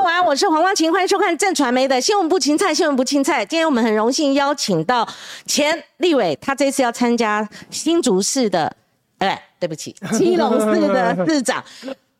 [0.00, 3.44] 好，晚安，我是黄光琴，欢迎收看正传媒的新闻部芹菜，新闻部芹菜。
[3.44, 5.06] 今天我们很荣幸邀请到
[5.44, 8.74] 前立委，他这次要参加新竹市的，
[9.18, 11.62] 哎，对不起，基隆市的市长。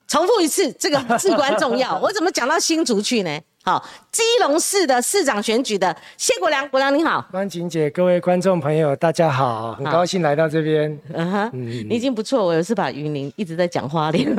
[0.06, 1.98] 重复一次，这个至关重要。
[2.00, 3.40] 我怎么讲到新竹去呢？
[3.62, 10.98] 好，基隆市的市长选举的谢国良，国良你好，关晴姐，各位观众朋友，大家好，很高兴来到这边。
[11.12, 14.34] 嗯哼，你已经不错，我有次把云林一直在讲花莲，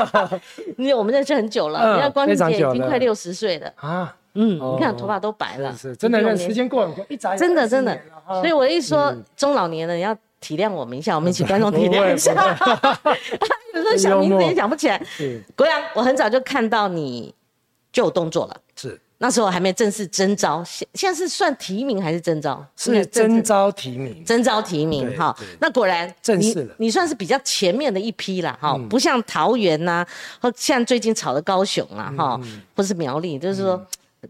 [0.78, 3.70] 因为我们认识很久了，人家关晴姐已经快六十岁了。
[3.76, 12.32] 啊，嗯，你看头发都白了，是真的，认时间过很快，一眨真的真的，所以我一说中老年人要体谅我们一下，我们一起 观众体谅一下，
[13.74, 14.98] 有时候想名字也想不起来。
[15.54, 17.34] 国良，我很早就看到你。
[17.96, 19.00] 就有动作了，是。
[19.16, 22.62] 那时候还没正式征招，现现在是算提名还是征招？
[22.76, 25.34] 是征招提名，征招提名哈。
[25.58, 30.06] 那果然正式了，你算是比较前面的一批了哈，不像桃园呐，
[30.38, 32.38] 或像最近炒的高雄啊哈，
[32.76, 33.82] 或是苗栗，就是说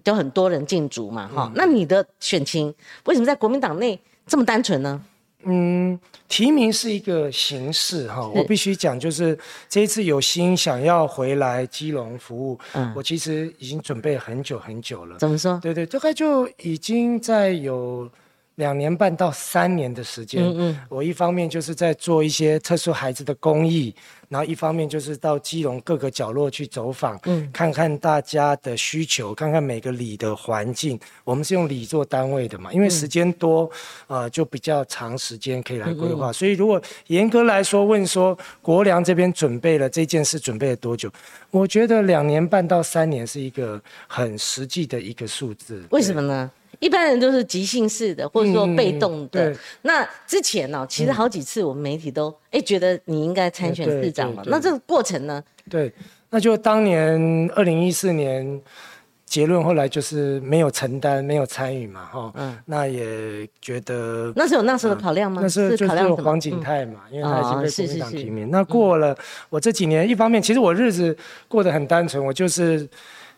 [0.05, 1.51] 有很多人进驻嘛哈。
[1.57, 2.73] 那你的选情
[3.07, 5.03] 为什么在国民党内这么单纯呢？
[5.43, 5.99] 嗯，
[6.29, 9.39] 提名是一个形式哈，我必须讲，就是
[9.69, 15.19] 这一次有心想要回来基隆服务，嗯，我其实已经准备很久很久了。
[15.19, 15.59] 怎么说？
[15.61, 18.11] 对对，大概就已经在有。
[18.57, 23.95] 两年半到三年的时间，嗯嗯，我一方面就是在做一些特殊孩子的公益，
[24.29, 30.99] 然后一方面就是到基隆各个角落去走访，嗯，看看大家的需求，看看每个里的环境。
[31.25, 33.71] 我们是用里做单位的嘛，因为时间多，
[34.07, 36.33] 呃，就比较长时间可以来规划。
[36.33, 41.11] 所以如果严格来说，问说国梁这边准备了这件事准备了多久？
[41.51, 45.85] 我觉得两年半到三年是一个很实际的一个数字。
[45.91, 46.51] 为什么呢？
[46.79, 49.55] 一般人都是即兴式的，或者说被动的。
[49.83, 54.43] 那之前呢，其实好几次我们媒体都哎觉得你应该参选市长嘛。
[54.47, 55.43] 那这个过程呢？
[55.71, 55.93] 对，
[56.31, 58.61] 那就当年二零一四年
[59.25, 62.33] 结论，后来就是没有承担，没有参与嘛，哈。
[62.37, 62.57] 嗯。
[62.67, 65.41] 那也觉得那是有那时候的考量吗？
[65.43, 68.51] 那时候就是黄景泰嘛，因为他已经被国民党提名。
[68.51, 69.17] 那过了，
[69.49, 71.17] 我这几年一方面，其实我日子
[71.49, 72.89] 过得很单纯，我就是。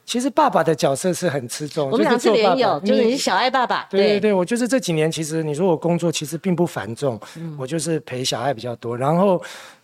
[0.09, 3.87] 其实爸爸的角色是很吃重，我们俩是连友，就是你是小爱爸爸。
[3.91, 4.21] 对对。
[4.21, 7.21] 对，我就是这几年，其实你说我工作其实并不繁重，
[7.59, 9.39] 我就是陪小爱比较多，然后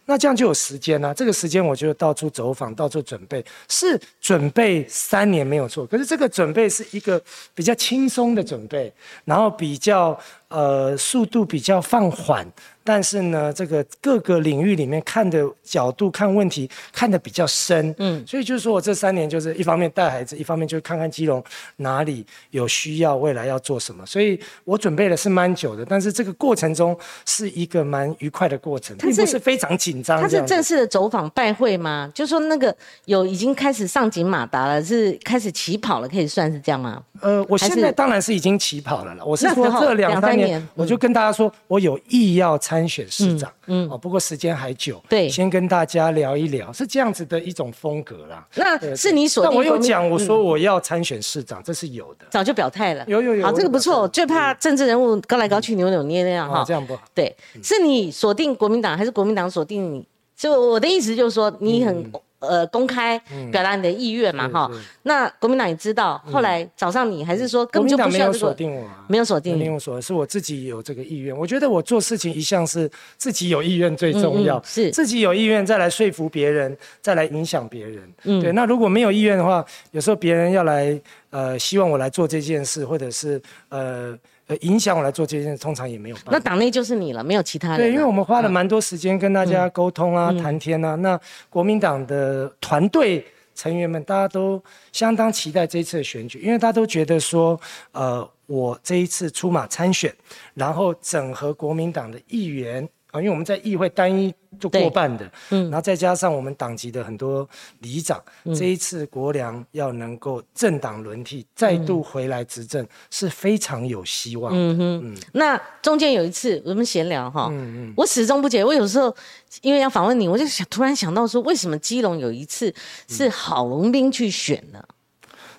[0.06, 1.14] 那这样就有时间了。
[1.14, 5.86] 这个时间我就到处走访，到处准备，是准备三年没有错。
[5.86, 7.20] 可是这个准备是一个
[7.54, 8.92] 比较轻松的准备，
[9.24, 12.46] 然后比较呃速度比较放缓。
[12.86, 21.42] 但是呢，这个各个领域里面看的角度、看问题看的比较深，嗯，所以就是说我这三年就是一方面带孩子，一方面就看看基隆
[21.76, 24.04] 哪里有需要，未来要做什么。
[24.04, 26.94] 所以我准备的是蛮久的，但是这个过程中
[27.24, 30.20] 是一个蛮愉快的过程，并不是非常紧张。
[30.20, 32.10] 他是正式的走访拜会吗？
[32.14, 37.02] 就说那个有已经开始上紧马达了，是开始起跑了，可以算是这样吗？
[37.22, 39.24] 呃，我现在当然是已经起跑了了。
[39.24, 42.74] 我是说这两三年，我就跟大家说我有意要参。
[42.74, 48.44] 参选市长，嗯，哦，不过时间还久，对，先跟大家聊一聊，是这样子的一种风格啦。
[48.56, 53.04] 那是你所，但我有讲，我说我要参选市长，这是有的，早就表态了。
[53.06, 54.08] 有有有，好，这个不错。
[54.08, 57.02] 最怕政治人物高来高去、扭扭捏捏哈，这样不好。
[57.14, 60.06] 对，是你锁定国民党，还是国民党锁定你？
[60.36, 62.12] 就我的意思就是说，你很。
[62.46, 63.18] 呃，公开
[63.50, 64.70] 表达你的意愿嘛，哈。
[65.04, 68.86] 那国民党也知道，后来找上你，还是说根本就不需要锁定我？
[69.08, 71.34] 没有锁定，没有锁，是我自己有这个意愿。
[71.34, 78.02] 我觉得我做事情一向是自己有意愿最重要，是自己有意愿再来说服别人，再来影响别人。
[78.24, 78.52] 嗯，对。
[78.52, 83.40] 那如果没有意愿的话，有时候别人要来，呃，希望我来做这件事，或者是
[83.70, 84.14] 呃。
[84.46, 86.32] 呃，影响我来做这件事，通常也没有办法。
[86.32, 87.78] 那党内就是你了，没有其他人。
[87.78, 90.94] 对，因为我们花了蛮多时间跟大家沟通啊、谈天啊。
[90.96, 91.18] 那
[91.48, 94.62] 国民党的团队成员们，大家都
[94.92, 97.58] 相当期待这一次的选举，因为大家都觉得说，
[97.92, 100.14] 呃，我这一次出马参选，
[100.54, 102.88] 然后整合国民党的议员。
[103.14, 107.48] 啊，因为我们在议会单一就过半的，嗯，然后再加上我们党籍的很多
[107.78, 108.20] 里长，
[108.56, 114.52] 这一次国良要能够政党轮替，再度回来执政是非常有希望。
[114.52, 119.14] 嗯哼，那中间有一次我们闲聊哈，嗯嗯，我始终不解，我有时候
[119.62, 122.74] 因为要访问你，我就想突然想到说，为什么基隆有一次
[123.08, 124.82] 是郝龙斌去选呢？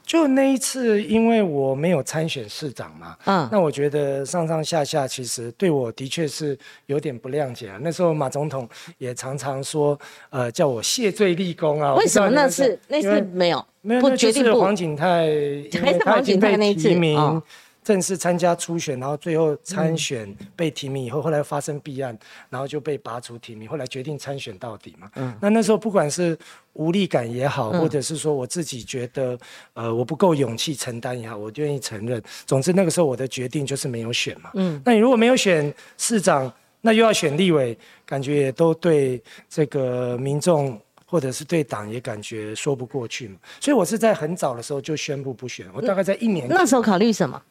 [0.06, 7.80] 就那一次，因为我没有参选市长嘛，嗯，那我觉得上上下下其实对我的确是有点不谅解啊。
[7.82, 8.70] 那时候马总统
[9.00, 10.00] 也常常说，
[10.30, 11.96] 呃，叫我谢罪立功啊。
[11.96, 13.66] 为什么那次那次没有？
[13.82, 15.28] 没有，那就是黄景泰，
[15.82, 17.42] 还是黄景泰那次提名，
[17.86, 22.18] 正式参加初选，然后最后参选被提名以后，后来发生弊案，
[22.50, 25.08] 然后就被拔除提名，后来决定参选到底嘛。
[25.16, 26.36] 嗯，那那时候不管是
[26.74, 29.38] 无力感也好，或者是说我自己觉得
[29.74, 32.20] 呃我不够勇气承担也好，我愿意承认。
[32.48, 34.50] 总之那个时候我的决定就是没有选嘛。
[34.56, 36.52] 嗯，那你如果没有选市长，
[36.82, 40.82] 那又要选立委，感觉也都对这个民众。
[41.08, 45.68] 或者是对党也感觉说不过去嘛，所以我是在很早的时候就宣布不选。
[45.72, 47.42] 我大概在一年那时候考虑什么？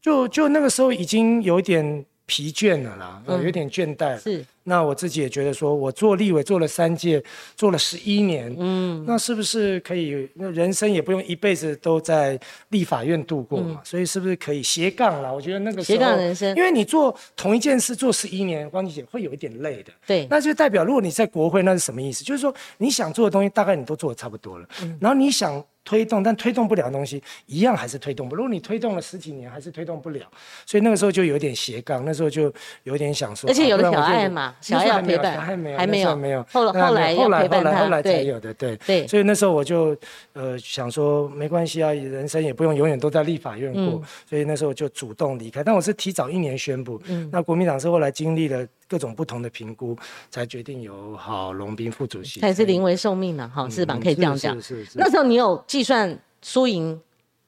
[0.00, 4.18] 就就那个时候已经有点疲倦了啦，有点倦怠。
[4.18, 4.44] 是。
[4.64, 7.22] 那我自己也觉得说，我做立委做了三届，
[7.56, 10.28] 做了十一年，嗯，那是不是可以？
[10.34, 15.34] 那人生也不用一辈子都在立法院度过嘛，所以是不是可以斜杠了？
[15.34, 19.90] 我觉得那个斜杠人生，因为你做同一件事做十一年，光姐会有一点累的。
[20.06, 22.22] 对，那就代表如果你在国会，那是什么意思？
[22.22, 25.64] 就是说你想做的东西，大概你都做的差不多了，嗯然后你想。
[25.88, 28.36] 推动，但推动不了的东西，一样还是推动不。
[28.36, 30.20] 如果你推动了十几年，还是推动不了，
[30.66, 32.52] 所以那个时候就有点斜杠，那时候就
[32.82, 36.44] 有点想说，而且有了小爱嘛，小爱要陪伴，还没有，还没有，没有。
[36.52, 39.06] 后来后来后来后来后来才有的，对对。
[39.06, 39.96] 所以那时候我就
[40.34, 45.64] 呃想说，没关系啊，人生也不用永远都在立法院过，所以那时候就主动离开。
[45.64, 47.00] 但我是提早一年宣布，
[47.32, 48.66] 那国民党是后来经历了。
[48.88, 49.96] 各种不同的评估，
[50.30, 52.40] 才决定由郝龙斌副主席。
[52.40, 53.98] 才是临危受命了，哈，是吧？
[54.02, 54.54] 可以这样讲。
[54.60, 54.98] 是是是。
[54.98, 57.00] 那时候你有计算输赢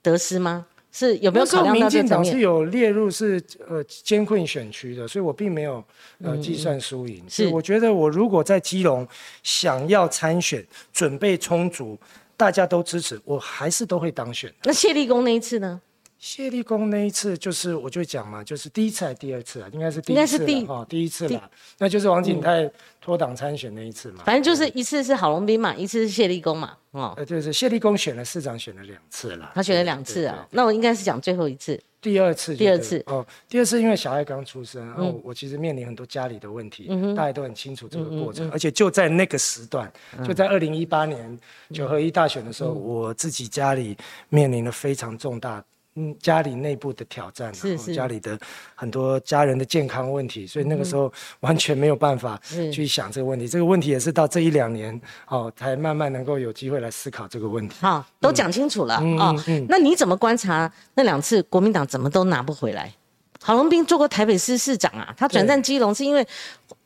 [0.02, 0.66] 得失吗？
[0.92, 5.82] 是有没有考量到这党是有列入是呃艰困选区的，所以我并没有
[6.20, 7.22] 呃计算输赢。
[7.28, 9.06] 是，我觉得我如果在基隆
[9.44, 11.96] 想要参选，准备充足，
[12.36, 14.52] 大家都支持，我还是都会当选。
[14.64, 15.80] 那谢立功那一次呢？
[16.20, 19.68] 谢立功那一次，就是我就讲嘛，就是第一次还是第二次啊？
[19.72, 22.70] 应该是第一次了哦，第一次了，那就是王景泰
[23.00, 24.22] 脱党参选那一次嘛。
[24.26, 29.50] 反正就是一次是郝龙斌嘛，一次是谢立功嘛，哦，呃，就是谢立功选了市长，选了两次了。
[29.54, 31.80] 他选了两次啊，那我应该是讲最后一次。
[32.02, 39.90] 第二次，第二次哦，第二次因为小孩刚出生，然后我其实面临很多家里的问题，大家都很清楚这个过程，而且就在那个时段，
[40.26, 41.38] 就在二零一八年
[41.72, 43.96] 九合一大选的时候，我自己家里
[44.28, 45.64] 面临了非常重大。
[45.96, 48.38] 嗯，家里内部的挑战，是是家里的
[48.76, 52.40] 很多家人的健康问题，所以那个时候完全没有办法
[52.72, 53.48] 去想这个问题。
[53.48, 57.74] 这个问题也是到这一两年哦，才慢慢能够有机会来思考这个问题。
[57.80, 59.34] 好，都讲清楚了啊。
[59.68, 62.94] 那你怎么观察那两次国民党怎么都拿不回来？
[63.42, 66.24] 郝龙斌做过台北市市长啊，他转战基隆是因为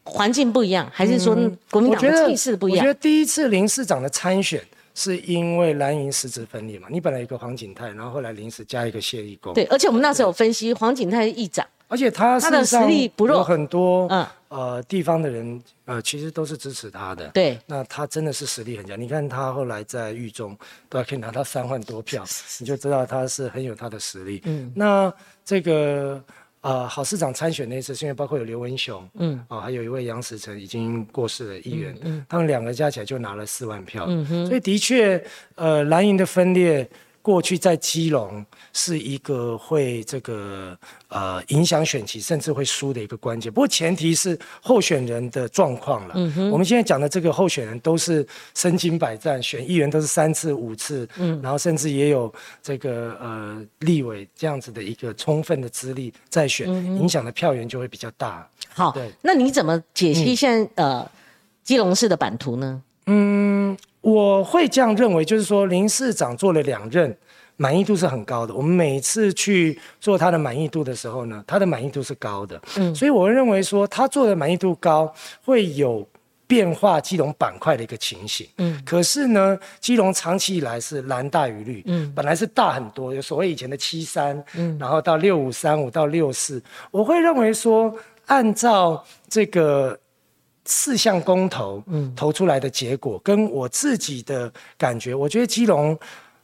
[0.04, 1.36] 环境不一样，还是说
[1.70, 2.78] 国民党的气势不一样？
[2.78, 4.64] 我觉得第一次林市长的参选。
[4.94, 6.88] 是因为蓝营实质分裂嘛？
[6.90, 9.52] 你本来一个黄景泰，然后后来临时加一个谢立功。
[9.52, 17.26] 对，而且我们那时候有分析，黄景泰是议长，而且他他的实力不弱，有很多嗯呃地方的人呃其实都是支持他的。
[17.28, 19.00] 对，那他真的是实力很强。
[19.00, 20.56] 你看他后来在狱中
[20.88, 22.24] 都可以拿到三万多票，
[22.60, 24.40] 你就知道他是很有他的实力。
[24.44, 25.12] 嗯，那
[25.44, 26.22] 这个。
[26.64, 35.22] 啊，郝市长参选那次，是因为包括有刘文雄，嗯，哦，还有一位杨石成已经过世的议员，嗯，他们两个加起来就拿了四万票，嗯哼，所以的确，
[35.56, 36.88] 呃，蓝营的分裂。
[37.24, 38.44] 过去在基隆
[38.74, 40.76] 是一个会这个
[41.08, 43.50] 呃影响选情，甚至会输的一个关键。
[43.50, 46.12] 不过前提是候选人的状况了。
[46.18, 46.50] 嗯哼。
[46.50, 52.30] 我们现在讲的这个候选人都是身经百战，选议员都是三次五次，嗯，然后甚至也有
[52.62, 58.46] 这个呃立委这样子的一个充分的资历在选，影响的票源就会比较大。
[58.68, 59.10] 好，对。
[59.22, 61.10] 那你怎么解析现在呃
[61.62, 62.82] 基隆市的版图呢？
[63.06, 63.74] 嗯。
[64.04, 67.16] 我会这样认为，就是说林市长做了两任，
[67.56, 68.54] 满意度是很高的。
[68.54, 72.60] 我们每次去做他的满意度的时候呢，他的满意度是高的。
[72.76, 75.10] 嗯，所以我认为说他做的满意度高，
[75.42, 76.06] 会有
[76.46, 78.46] 变化基隆板块的一个情形。
[78.58, 81.82] 嗯，可是呢，基隆长期以来是蓝大于绿。
[81.86, 87.90] 嗯，本来是大很多，有所谓以前的七三，嗯，然后到六五三五到六四，我会认为说，
[88.26, 89.98] 按照这个。
[90.64, 95.98] 四项公投，嗯，投出来的结果跟我自己的感觉，我觉得基隆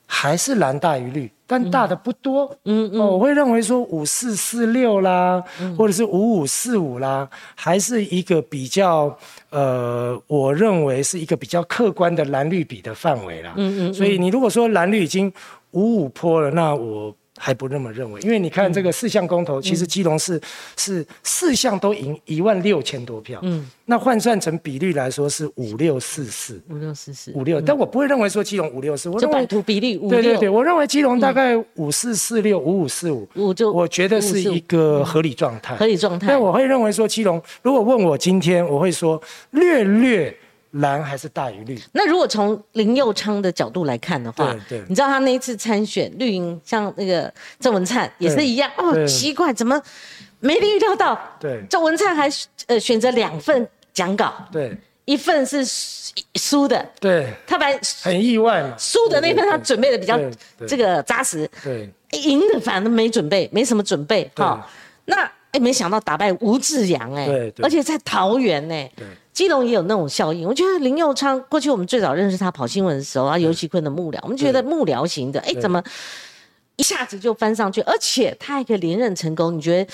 [0.07, 5.43] 还是蓝大于绿，但大的不多，嗯嗯，我会认为说五四四六啦，
[5.79, 9.17] 或者是五五四五啦，还是一个比较，
[9.51, 15.33] 呃，我认为是一个比较客观的蓝绿比的范围啦，嗯嗯，所以你如果说蓝绿已经
[15.71, 17.15] 五五坡了，那我。
[17.43, 20.39] 还不那么认为，因为你看这个四项公投，其实基隆是
[20.77, 33.27] 是四项都赢一万六千多票，嗯，那换算成比率来说是五六四四，五六四四，五六，但我不会认为说基隆五六四，我认为图比例五六，对对对，我认为基隆大概五四四六五五四五，
[33.73, 36.27] 我觉得是一个合理状态，合理状态。
[36.29, 39.19] 但我会认为说基隆，如果问我今天，我会说
[39.53, 40.37] 略略
[40.73, 41.81] 蓝还是大于绿。
[41.93, 49.81] 那如果从林佑昌的角度来看的话，对对你知道他那一次参选绿营，像那个郑文灿也是一样哦，奇怪，怎么
[50.39, 51.19] 没预料到？
[51.41, 52.31] 对郑文灿还
[52.67, 58.75] 呃选择两份讲稿，对一份是输输的，对，他本来很意外嘛。
[58.79, 60.19] 输的那份他准备的比较
[60.69, 64.69] 这个扎实，对赢的反而没准备，没什么准备对哈。
[65.07, 70.47] 那哎，没想到打败吴志阳哎，对对而且在桃园呢，对基隆也有那种效应。
[70.47, 75.83] 我觉得林佑昌过去我们最早认识他跑新闻的时候啊，尤其坤的幕僚，我们觉得幕僚型的，哎，对怎么
[76.77, 79.57] 一下子就翻上去，而且他还可以连任成功？
[79.57, 79.93] 你觉得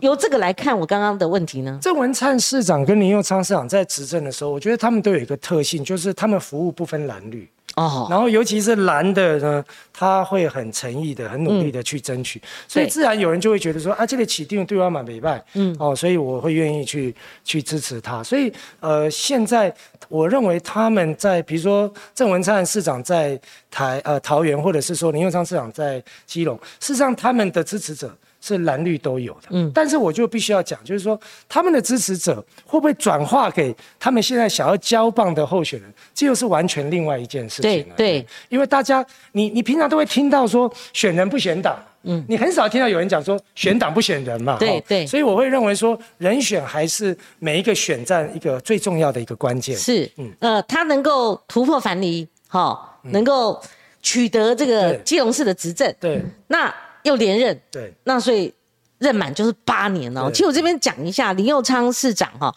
[0.00, 1.78] 由这个来看我刚刚的问题呢？
[1.82, 7.48] 郑文灿市长跟林佑昌市长在执政的时候，我觉得他们都有一个特性，就是他们服务不分蓝绿。
[7.76, 18.22] 哦，然后尤其是蓝的呢，他会很诚意的、很努力的去争取，所以自然有人就会觉得说啊，这个起定对我蛮北拜，嗯，哦，所以我会愿意去去支持他。
[18.22, 19.72] 所以呃，现在
[20.08, 28.14] 我认为他们在比如说郑文灿市长在台呃桃园，或者是说林佑昌市长在基隆，事实上他们的支持者。
[28.40, 31.18] 是蓝绿都有的，嗯，但是我就必须要讲，就是说
[31.48, 37.94] 他们的支持者会不会转化给他们现在想要交棒的候选人，这又是完全另外一件事情了。
[37.96, 44.56] 对对，因为大家，你你平常都会听到说选人不选党，嗯，你很少听到有人讲说选党不选人嘛。
[44.58, 49.76] 对所以我会认为说人选还是每一个选战一个最重要的一个关键。
[49.76, 50.32] 是，嗯。
[50.40, 53.60] 呃，他能够突破樊篱，哈、能够
[54.00, 56.22] 取得这个基隆市的执政，对。
[56.46, 57.92] 那又连任，对。
[58.04, 58.52] 那所以
[58.98, 60.30] 任满就是八年哦。
[60.30, 62.54] 其实我这边讲一下林佑昌市长哈，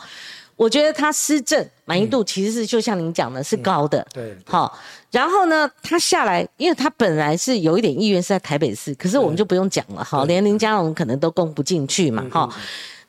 [0.56, 4.38] 我觉得他施政满意度其实是就像您讲的是高的，对对。
[4.46, 4.78] 好。
[5.12, 12.50] 然后呢，他下来，因为他本来是有一点意愿是在台北市，可是我们就不用讲了哈，连林佳龙可能都攻不进去嗯嘛，哈。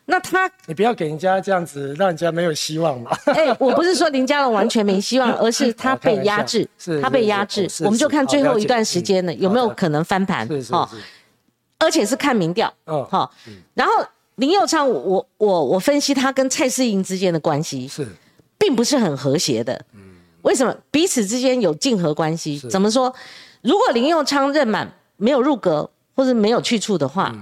[0.04, 3.10] 那他你不要给人家这样子，让人家没有希望嘛。
[3.24, 6.68] 哎、我不是说林佳龙完全没希望， 而是他被压制，
[7.00, 7.66] 他被是压制。
[7.80, 10.46] 我们就看最后一段时间呢，嗯有没有可能翻盘？
[10.46, 10.98] 是是哦是，
[11.78, 12.72] 而且是看民调。
[12.86, 13.32] 嗯好，
[13.74, 13.92] 然后
[14.36, 18.06] 林佑昌，我我我我分析他跟蔡世英之间的关系，是
[18.58, 19.84] 并不是很和谐的。
[19.94, 20.00] 嗯
[20.42, 20.76] 为什么？
[20.90, 22.58] 彼此之间有竞合关系。
[22.68, 23.14] 怎么说？
[23.62, 27.34] 如果林佑昌任满没有入阁或者没有去处的话，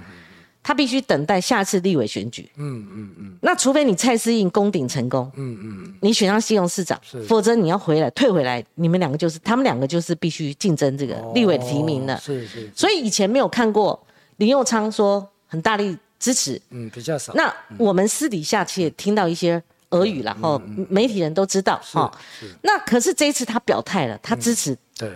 [0.63, 2.49] 他必须等待下次立委选举。
[2.57, 6.97] 嗯嗯嗯那除非你蔡思应攻顶成功，嗯嗯，你选上信用市长，
[7.27, 12.21] 否则你要回来退回来，你们两个就是他们两个就是必须竞争这个立委提名的哦。
[12.23, 14.01] 是是，所以以前没有看过
[14.43, 17.33] 林佑昌说很大力支持，嗯比较少。
[17.35, 22.13] 那我们私底下其实也听到一些俄语了，哈，媒体人都知道哈。
[22.41, 25.13] 是那可是这一次他表态了，他支持对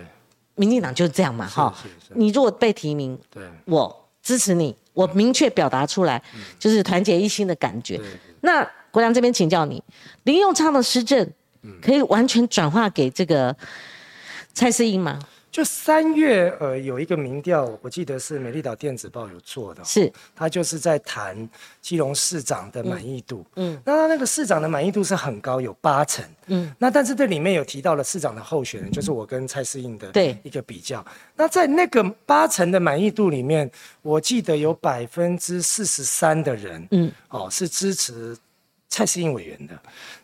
[0.54, 1.74] 民进党就是这样嘛，哈。
[2.14, 6.22] 你如果被提名，对我支持你，我明确表达出来，
[6.56, 8.00] 就是团结一心的感觉。
[8.42, 9.82] 那国良这边请教你，
[10.22, 11.28] 林佑昌的施政
[11.82, 13.56] 可以完全转化给这个
[14.54, 15.18] 蔡世英吗？
[15.56, 21.48] 就三月，呃，有一个民调，我记得是美丽岛电子报有做的，是，他就是在谈
[21.80, 23.42] 基隆市长的满意度。
[23.54, 23.72] 嗯。
[23.72, 26.22] 嗯，那他那个市长的满意度是很高，有八成。
[26.48, 26.66] 嗯。
[26.66, 30.38] 嗯，那但是这里面有提到了市长的候选人，就是我跟蔡适应的对。
[30.42, 31.02] 一个比较。
[31.34, 33.70] 那在那个八成的满意度里面，
[34.02, 37.06] 我记得有百分之四十三的人，嗯。
[37.06, 38.36] 嗯，哦，是支持
[38.90, 39.72] 蔡适应委员的，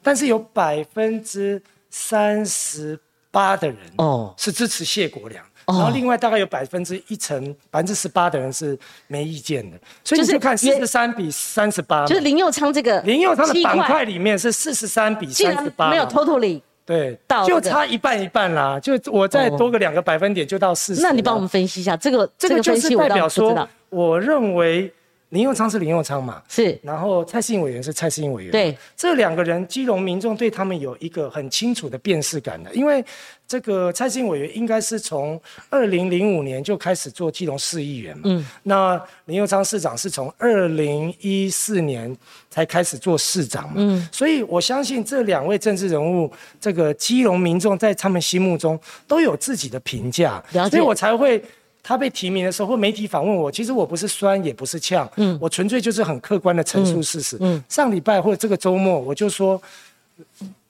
[0.02, 3.00] 但是有百分之三十
[3.32, 5.44] 八的人，哦是支持谢国良。
[5.64, 21.00] 哦然后另外大概有百分之一成百分之十八的人是没意见的，所以就是你就看四十三比三十八，就是林佑昌这个林佑昌的板块里面是四十三比三十八，没有 totally，对到，就差一半一半啦，就我再哦多个两个百分点就到四十。
[21.00, 24.92] 那你帮我们分析一下这个个这个就是分析，我代表说我认为
[25.32, 26.78] 林佑昌是林佑昌嘛，是。
[26.82, 33.02] 然后蔡适应委员是蔡适应委员，对，这两个人，基隆民众对他们有一个很清楚的辨识感的，因为
[33.48, 42.14] 这个蔡适应委员应该是从二零零五年就开始做基隆市议员嘛，嗯，那林佑昌市长是从二零一四年
[42.50, 51.42] 才开始做市长嘛，嗯，所以我相信这两位政治人物，这个基隆民众在他们心目中都有自己的评价，所以我才会。
[51.82, 57.36] 他被提名的时候，或媒体访问我，其实我不是酸，也不是呛，嗯，我纯粹就是很客观的陈述事实。
[57.40, 59.60] 嗯，上礼拜或者这个周末，我就说，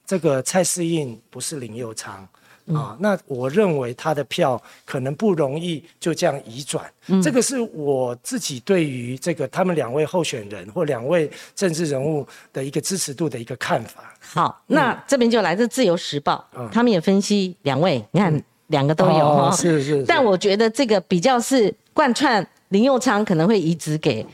[0.05, 2.27] 这个蔡适应不是林佑昌。
[2.73, 6.89] 啊，那我认为他的票可能不容易就这样移转，
[7.21, 14.15] 这个是我自己对于这个他们两位候选人或两位政治人物的一个支持度的一个看法。
[14.21, 16.69] 好，那这边就来自《自由时报》嗯。
[16.71, 18.41] 他们也分析两位，你看
[18.73, 20.03] 两个都有哦哈、是是是。
[20.05, 24.25] 但我觉得这个比较是贯穿林佑昌可能会移植给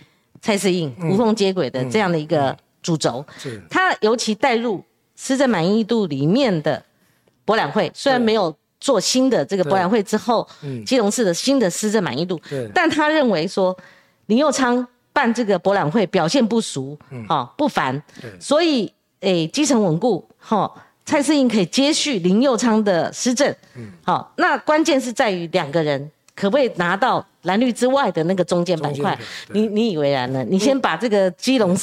[0.41, 3.24] 蔡世应、无缝接轨的这样的一个主轴。
[3.38, 3.62] 是。
[3.69, 4.81] 他尤其带入
[5.15, 6.81] 施政满意度里面的
[7.43, 10.48] 博览会，虽然没有做新的这个博览会之后，
[10.86, 12.39] 基隆市的新的施政满意度，
[12.74, 13.77] 但他认为说
[14.27, 18.01] 林佑昌办这个博览会表现不俗，哈不凡，
[18.39, 20.72] 所以诶基层稳固，哈
[21.10, 23.51] 蔡世英可以接续林佑昌的施政，
[24.04, 26.00] 好，那关键是在于两个人
[26.36, 30.46] 可不可以拿到蓝绿之外的那个中间板块，你你以为然呢？
[30.48, 31.75] 你先把这个基隆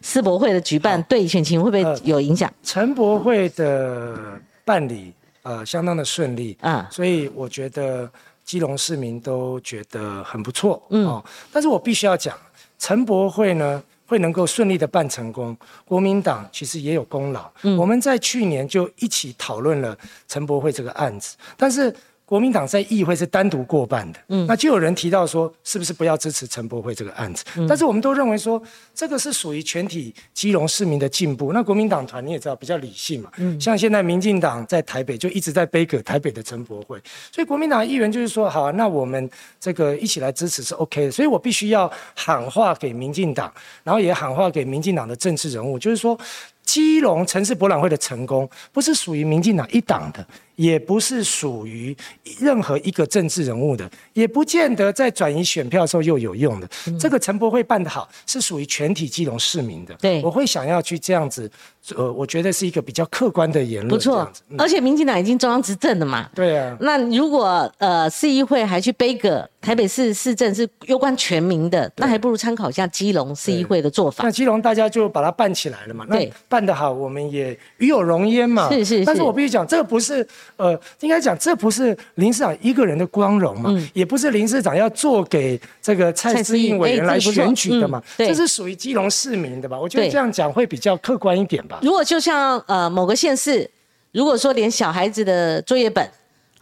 [0.00, 2.50] 世博会的举办对选情会不会有影响？
[2.62, 5.12] 陈博会的办理。
[5.44, 8.08] 呃，相当的顺利啊，所以我觉得
[8.44, 11.24] 基隆市民都觉得很不错，嗯哦。
[11.52, 12.32] 但是我必须要讲，
[12.78, 17.50] 陈博会呢会能够顺利的办成功，国民党其实也有功劳。
[17.62, 19.96] 嗯，我们在去年就一起讨论了
[20.28, 21.94] 陈博会这个案子，但是。
[22.24, 27.44] 国民党在议会是单独过半的，嗯，那就有人提到说，是不是不要支持陈柏会这个案子？
[27.68, 28.62] 但是我们都认为说，
[28.94, 31.52] 这个是属于全体基隆市民的进步。
[31.52, 37.00] 那国民党团你也知道比较理性嘛，嗯，像现在民进党在台北就一直在背葛台北的陈博会，
[37.32, 41.10] 所以国民党议员就是说，好，那我们这个一起来支持是 OK 的。
[41.10, 46.18] 所以我必须要喊话给民进党，然后也喊话给民进党的政治人物，就是说。
[46.64, 51.94] 基隆城市博览会的成功，不是属于民进党一党的，也不是属于
[52.38, 56.68] 任何一个政治人物的，也不见得在转移选票的时候又有用的。
[57.00, 59.94] 这个陈博会办得好，是属于全体基隆市民的。
[60.00, 61.48] 对，我会想要去这样子。
[61.96, 64.28] 呃，我觉得是一个比较客观的言论，不错。
[64.58, 66.76] 而且民进党已经中央执政了嘛，对啊。
[66.80, 74.24] 那如果呃市议会还去背个台北市市政是攸关全民的，那还不如参考一下基隆市议会的做法。
[74.24, 78.68] 那基隆大家就把它办起来了嘛，那办得好，我们也与有荣焉嘛。
[78.68, 79.04] 是是是。
[79.04, 80.26] 但是我必须讲，这个不是
[80.56, 89.78] 呃，应该讲这不是林市长一个人的光荣嘛，也不是林市长要做给这个蔡思应委员来选举的嘛，这是属于基隆市民的吧？
[89.78, 91.78] 我觉得这样讲会比较客观一点吧。
[91.82, 93.70] 如果就像呃某个县市，
[94.10, 96.04] 如果说连小孩子的作业本，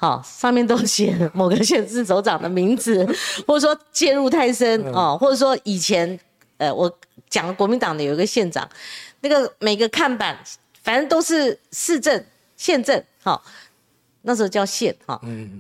[0.01, 3.07] 好上面都 写某个县市首长的名字，
[3.47, 6.19] 或者说介入太深哦，或者说以前
[6.57, 6.91] 呃我
[7.29, 8.67] 讲国民党的有一个县长，
[9.21, 10.37] 那个每个看板
[10.83, 12.25] 反正都是市政
[12.57, 13.43] 县政好。
[14.23, 15.15] 那时候叫县哈，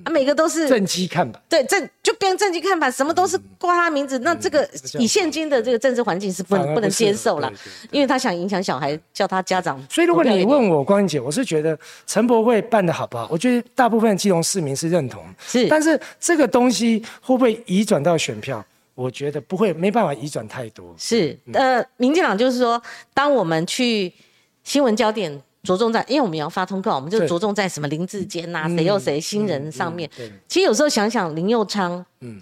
[0.05, 4.19] 啊，每个都是政绩看板，对政就变政绩看板，什么都是挂他名字。
[4.19, 7.51] 那这个以现今的这个政治环境是不能不能接受了，
[7.91, 9.83] 因为他想影响小孩，叫他家长。
[9.89, 13.27] 所以如果你问我光英姐，我是觉得陈博会办的好不好？
[13.31, 15.67] 我觉得大部分基隆市民是认同，是。
[15.69, 18.63] 但是这个东西会不会移转到选票？
[18.95, 20.95] 我觉得不会，没办法移转太多。
[20.99, 22.83] 是，呃，民进党就是说，
[23.15, 24.13] 当我们去
[24.63, 25.43] 新闻焦点。
[25.63, 30.09] 着重在，因为我们要发通告，我们就着重在什么林志坚呐，谁又谁新人上面。
[30.49, 32.41] 其实有时候想想，林佑昌，嗯，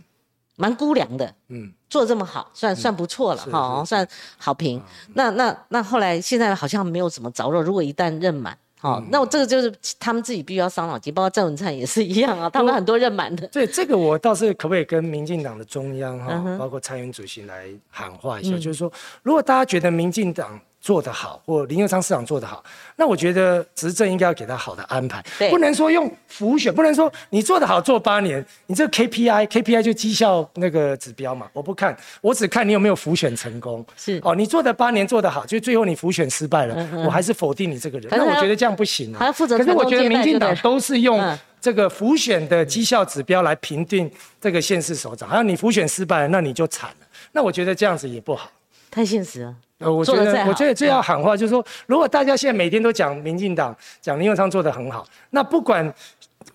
[0.55, 4.81] 蛮估量的，嗯，做这么好，算算不错了哈，算好评。
[5.15, 7.61] 那那那后来现在好像没有什么着落。
[7.61, 13.45] 如果一旦任满，好，那我这个就是他们自己必须要伤脑筋，包括郑文灿也是一样啊，他们很多任满的。
[13.49, 18.93] 对，这个我倒是可不可以跟民进党的中央哈，包括参选主席来喊话一下，就是说，
[19.25, 20.61] 如果大家觉得民进党。
[20.81, 22.63] 做得好，或林佑昌市长做得好，
[22.97, 33.85] 那我觉得执政应该要给他好的安排，不能说用浮选，不能说你做得好做八年，你这 KPI，KPI 就绩效那个指标嘛，我不看，我只看你有没有浮选成功。
[33.97, 38.09] 是哦，你做的八年做得好，就最后你浮选失败了，我还是否定你这个人。
[38.11, 39.19] 那我觉得这样不行啊。
[39.19, 39.59] 还要负责。
[39.59, 44.11] 可是我觉得民进党都是用这个浮选的绩效指标来评定
[44.41, 47.07] 这个县市首长，还有你浮选失败了，那你就惨了。
[47.33, 48.51] 那我觉得这样子也不好。
[48.91, 49.55] 太现实了。
[49.79, 55.93] 呃，我觉得，我觉得最要喊话就是说，如果大家现在每天都讲民进党，讲林佑昌做的很好，那不管。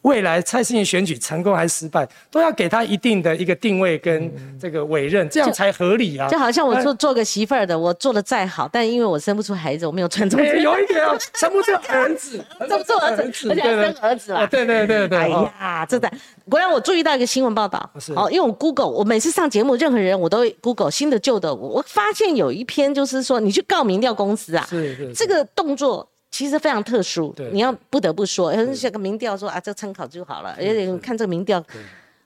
[0.01, 6.27] 未来蔡世英选举成功还是失败，都要给他一定的一个定位跟这个委任，这样才合理啊。
[6.27, 10.41] 就好像我做做个媳妇儿的，我做的再好，但因为我生不出孩子，我没有传宗。
[10.43, 14.47] 有一点啊， 生不出儿子，生不出儿子，而且生儿子了。
[14.47, 15.17] 对对对对。
[15.17, 16.11] 哎呀，真的，
[16.49, 26.09] 果然我注意到一个新闻报道，哦，因为我 Google，我每次上节目，任何人我都 Google 新的旧的，我发现有一篇就是说，你去告民调公司啊，是是，这个动作。
[26.33, 31.63] 其实非常特殊，你要不得不说，有人写个民调说啊，这参考就好了，而且看这个民调，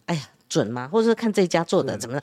[0.06, 0.88] 哎呀，准吗？
[0.90, 2.18] 或者是看这家做的怎么，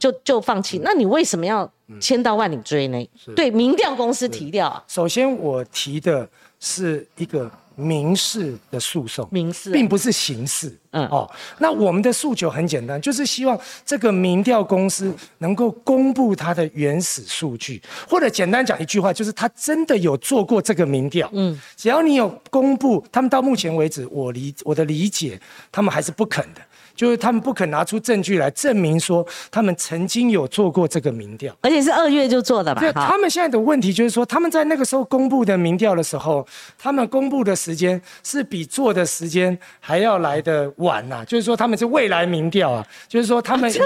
[0.00, 0.80] 就就放弃？
[0.82, 1.70] 那你为什么要
[2.00, 3.10] 千刀万里追呢？
[3.36, 4.82] 对民调公司提调啊？
[4.88, 7.48] 首先我提的是一个。
[7.78, 10.76] 民事的诉讼，民事并不是刑事。
[10.90, 21.28] 嗯哦，那我们的诉求很简单，就是希望这个民调公司能够公布它的原始数据，或者简单讲一句话，就是他真的有做过这个民调。
[21.34, 25.38] 嗯，只要你有公布，他们到目前为止，我理我的理解，
[25.70, 26.62] 他们还是不肯的。
[26.98, 31.54] 就是他们不肯拿出证据来证明说他们曾经有做过这个民调。
[31.60, 36.44] 而且是二月就做的吧对，，他们现在的问题就是说，他们在那个时候公布的民调的时候，
[36.76, 43.80] 他们公布的时间是比做的时间还要来的晚呐、就是说他们是未来民调啊，就是说他们已经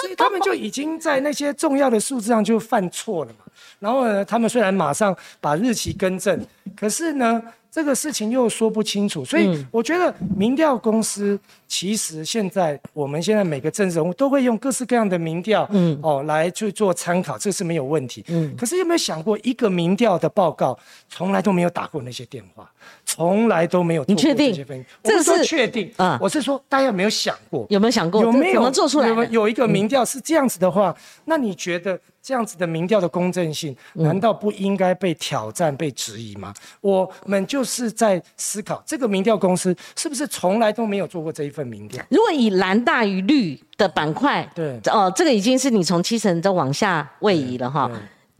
[0.00, 3.44] 所以他们就已经在那些重要的数字上就犯错了嘛。
[3.78, 6.44] 然后呢，他们虽然马上把日期更正，
[6.74, 7.40] 可是呢，
[7.74, 18.24] 这个事情又说不清楚，所以我觉得民调公司其实现在我们现在每个政治人物都会用各式各样的民调，嗯，哦，来去做参考，这是没有问题。
[18.28, 22.70] 嗯，可是有没有想过，一个民调的报告从来都没有打过那些电话，
[23.04, 24.86] 从来都没有做过你确定这些分析？
[25.02, 27.66] 这个是确定嗯啊，我是说大家有没有想过？
[27.70, 29.26] 有没有想过这有没有做出来有的？
[29.26, 36.54] 有一个民调是这样子的话，那你觉得这样子的民调的公正性，嗯难道不应该被挑战、被质疑吗？
[36.80, 42.02] 我们就是在思考，这个民调公司是不是从来都没有做过这一份民调？
[42.08, 47.90] 如果以蓝大于绿的板块，对哦，这个已经是你从七成再往下位移了哈，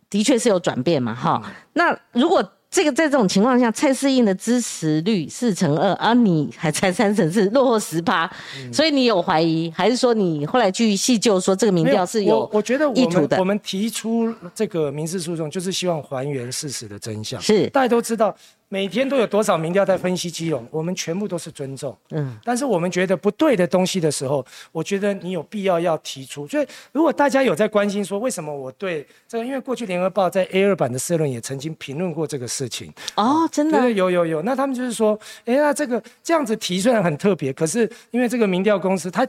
[0.09, 1.43] 的确是有转变嘛哈。
[1.75, 2.43] 那如果
[2.75, 13.45] 这个在这种情况下，蔡适应的支持率四成二，而你还才三成四，落后十趴，嗯所以你有怀疑，还是说你后来去细究说这个民调是有我我觉得意图的我们我？
[13.45, 17.41] 们提出这个民事诉讼，就是希望还原事实的真相。
[17.41, 18.35] 是大家都知道，
[18.69, 21.97] 每天都有多少民调在分析基隆，我们全部都是尊重。
[22.11, 26.47] 嗯，但是我们觉得不对的东西的时候，我觉得你有必要要提出。
[26.49, 32.93] 所以，如果大家有在关心说为什么我对这个，因为过去联合报在 A 二版的社论也曾经评论过这个事情。
[33.15, 34.43] 哦，真的有有有。
[34.43, 39.27] 那他们就是说，哎，那这个这样子提虽然很特别，可是因为这个民调公司它。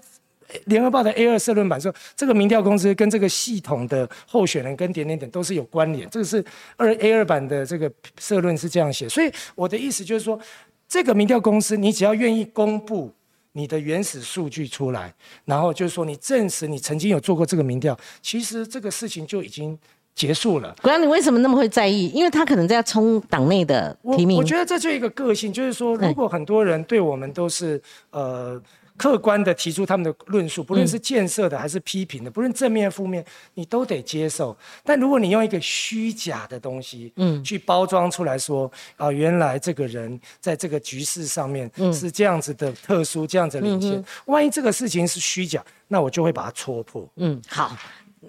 [0.66, 6.44] 联合报的 A 二社论版说，这个民调公司跟这个系统的候选人跟点点点都是有关联，这个是
[6.78, 9.10] 二 A 二版的这个社论是这样写。
[9.10, 10.40] 所以我的意思就是说，
[10.88, 13.12] 这个民调公司，你只要愿意公布
[13.54, 15.14] 你的原始数据出来，
[15.46, 19.78] 然后就是说你证实你曾经有做过这个民调，其实这个事情就已经
[20.14, 20.76] 结束了。
[20.82, 22.10] 国良，你为什么那么会在意？
[22.10, 24.44] 因为他可能在冲党内的提名我。
[24.44, 27.82] 觉得这就一个个性，就是说，如果很多人对我们都是
[28.12, 28.62] 呃
[28.98, 33.24] 客观的提出他们的论述，不论是建设的还是批评的，不论正面负面，
[33.56, 34.56] 你都得接受。
[34.84, 47.08] 但如果你用一个虚假的东西，嗯，去包装出来说，啊、原来这个人在这个局势上面是这样子的特殊，这样子领先，万一这个事情是虚假，那我就会把它戳破。
[47.18, 47.78] 嗯，好。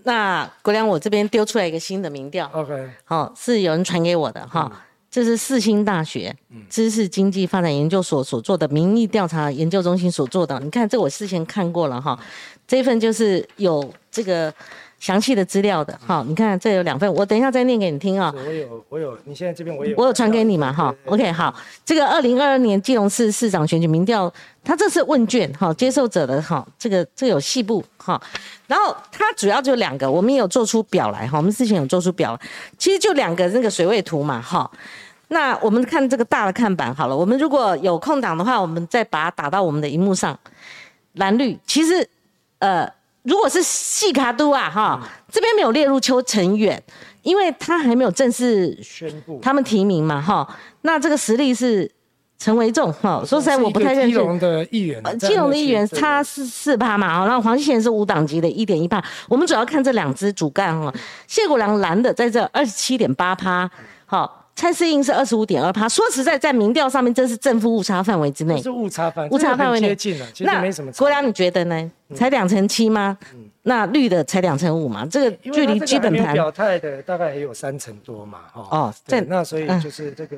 [0.02, 4.70] 那国良，我这边丢出来一个新的民调，OK，好、是有人传给我的哈。
[5.16, 6.36] 这是四星大学
[6.68, 10.60] 知识经济发展研究所所做的民意调查研究中心所做的。
[10.60, 12.18] 你看，这我事先看过了哈，
[12.68, 14.52] 这份就是有这个
[15.00, 16.22] 详细的资料的哈。
[16.28, 18.30] 你看，这有两份，我等一下再念给你听啊。
[18.36, 24.30] 我有我有，你现在这边我有，我有传给你嘛哈？OK，好，这个二零二二年基隆市市长选举民调，
[24.62, 28.20] 它这是问卷哈，接受者的哈，这个这个有细部哈，
[28.66, 32.40] 然后它主要就两个，我们也有做出表来哈，我们之前有做出表来，
[32.76, 34.70] 其实就两个那个水位图嘛哈。
[35.28, 40.38] 那我们看这个大的看板好了，我们如果有空档的话，我们再把它打到我们的荧幕上，
[41.14, 42.08] 蓝绿其实
[42.58, 42.90] 呃。
[43.28, 46.80] 如果是细卡都啊，哈，这边没有列入邱成远，
[47.22, 49.40] 因为他还没有正式宣布。
[49.42, 50.48] 他们提名嘛，哈，
[50.82, 51.90] 那这个实力是
[52.38, 54.12] 陈维仲，哈，说实在我不太认识。
[54.12, 59.02] 基隆的议员呃，基隆的议员差四四趴嘛，然后黄熙贤是五党籍的一点一趴。
[59.28, 60.94] 我们主要看这两支主干哈，
[61.26, 63.68] 谢国良蓝的在这二十七点八趴，
[64.04, 64.45] 好。
[64.56, 68.62] 蔡适应是二十五点二趴，说实在，在民调上面，这是正负误差范围之内不。
[68.62, 70.98] 是误差范，误差范围接近了，其实那没什么差。
[70.98, 71.92] 国良，你觉得呢？
[72.14, 73.18] 才两成七吗？
[73.62, 78.66] 那绿的才两成五嘛，这个距离基本盘表态的大概也有三成多嘛，哈。
[78.70, 80.36] 哦对那所以嗯就是这个，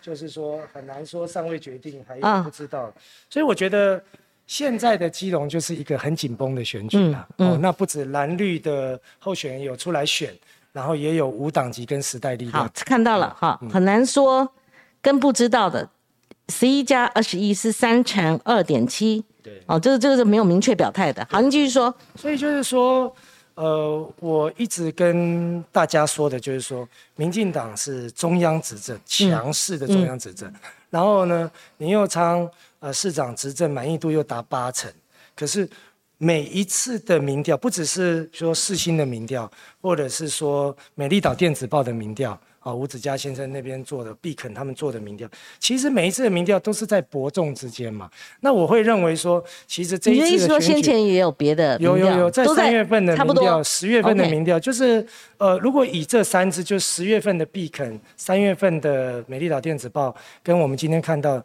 [0.00, 2.90] 就是说很难说尚未决定，还不知道。
[3.28, 4.02] 所以我觉得
[4.46, 7.26] 现在的基隆就是一个很紧绷的选举啦。
[7.38, 10.32] 嗯嗯哦，那不止蓝绿的候选人有出来选，
[10.78, 12.68] 然后也有无党籍跟时代力好。
[12.86, 14.48] 看到了哈，嗯很难说，
[15.02, 15.90] 跟不知道的
[16.50, 19.24] 十一加二十一是三乘二点七。
[19.42, 21.26] 对哦，这个这个是没有明确表态的。
[21.28, 21.92] 好，你继续说。
[22.14, 23.12] 所以就是说，
[23.56, 30.48] 呃，我一直跟大家说的就是说，民进党是中央执政，强势的中央执政。
[30.90, 34.88] 然后呢，林佑昌呃市长执政满意度又达八成，
[35.34, 35.68] 可是
[36.18, 39.50] 每一次的民调，不只是说世新的民调，
[39.80, 42.38] 或者是说美丽岛电子报的民调。
[42.60, 45.26] 啊，吴子嘉先生那边做的，毕肯他们做的民调，
[45.60, 48.10] 其实每一次的民调都是在伯仲之间嘛。
[48.40, 55.06] 那我会认为说，其实这一次的选举先前也有别的有有有，在三月份的民调，十月份的民调，就是
[55.38, 61.42] 呃，如果以这三支，就十月份的毕肯，三月份的美丽岛电子报，跟我们今天看到，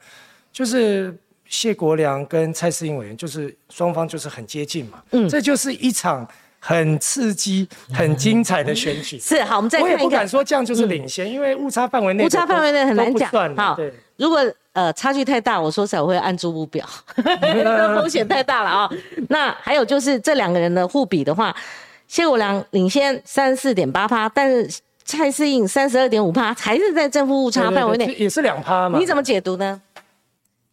[0.52, 1.16] 就是
[1.48, 6.28] 谢国良跟蔡世英委员就是双方就是很接近嘛，嗯，这就是一场
[6.60, 9.20] 很刺激、很精彩的选举。
[9.20, 13.56] 是好，我们再看一我也不敢说这样就是领先，因为误差范围内误差范围内很难讲。
[13.56, 13.78] 好，
[14.16, 14.40] 如果
[14.72, 16.88] 呃差距太大，我说实在我会按住不表，
[17.96, 18.90] 风险太大了啊。
[19.30, 21.56] 那还有就是这两个人的互比的话，
[22.08, 28.98] 谢国良领先三十四点八趴，但是蔡世应三十二点五趴，还是在正负误差范围内，也是两趴嘛。
[28.98, 29.82] 你怎么解读呢？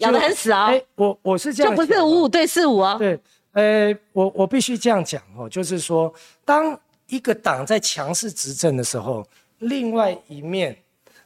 [0.00, 0.66] 咬得很死啊！
[0.66, 2.96] 哎，我我是这样，就不是五五对四五哦。
[2.98, 3.18] 对，
[3.52, 6.12] 呃，我我必须这样讲哦，就是说，
[6.44, 9.26] 当一个党在强势执政的时候，
[9.58, 10.76] 另外一面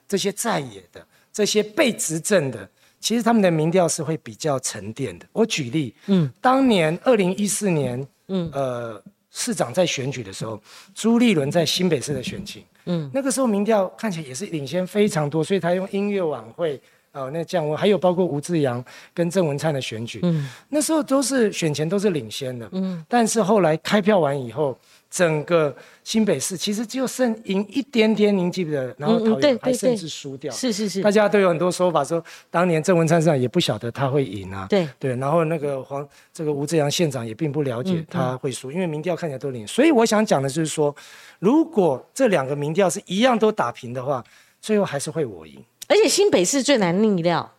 [0.08, 2.68] 这些在野的、这些被执政的，
[3.00, 5.26] 其实他们的民调是会比较沉淀的。
[5.32, 10.60] 我举例，嗯，当年二零一四年，嗯，呃，市长在选举的时候，
[10.94, 16.80] 朱立伦在新北市的选情，嗯，那个时候民调看起来也是领先非常多，所以他用音乐晚会。
[17.14, 24.76] 哦，那降温，还有包括吴志阳跟郑文灿的选举，嗯，那时候都是选前都是领先的，嗯，但是后来开票完以后，
[25.08, 28.92] 整个新北市其实就剩赢一点点，您记不得？
[28.98, 34.88] 然后桃园还甚至输掉，是是是，大家都有很多说法，说当年郑文灿市长也不晓得他会赢啊，对。
[34.98, 40.92] 对，然后那个黄这个吴志阳县长也并不了解他会输，因为民调看起来都领，所以我想讲的就是说，
[41.38, 44.24] 如果这两个民调是一样都打平的话，
[44.60, 45.62] 最后还是会我赢。
[45.88, 47.52] 而且新北市最难逆料，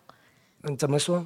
[0.64, 1.26] 嗯，怎么说？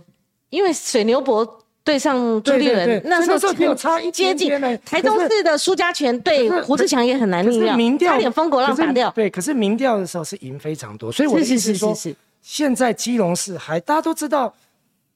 [0.49, 4.49] 因为水牛伯对上朱立伦，那时候有差一接近。
[4.85, 9.09] 台中市的苏家全对胡志强也很难逆料，差点风国浪打掉。
[9.11, 11.95] 对，可是民调的时候是赢非常多，所以我的意思是说，
[12.41, 14.53] 现在基隆市还大家都知道。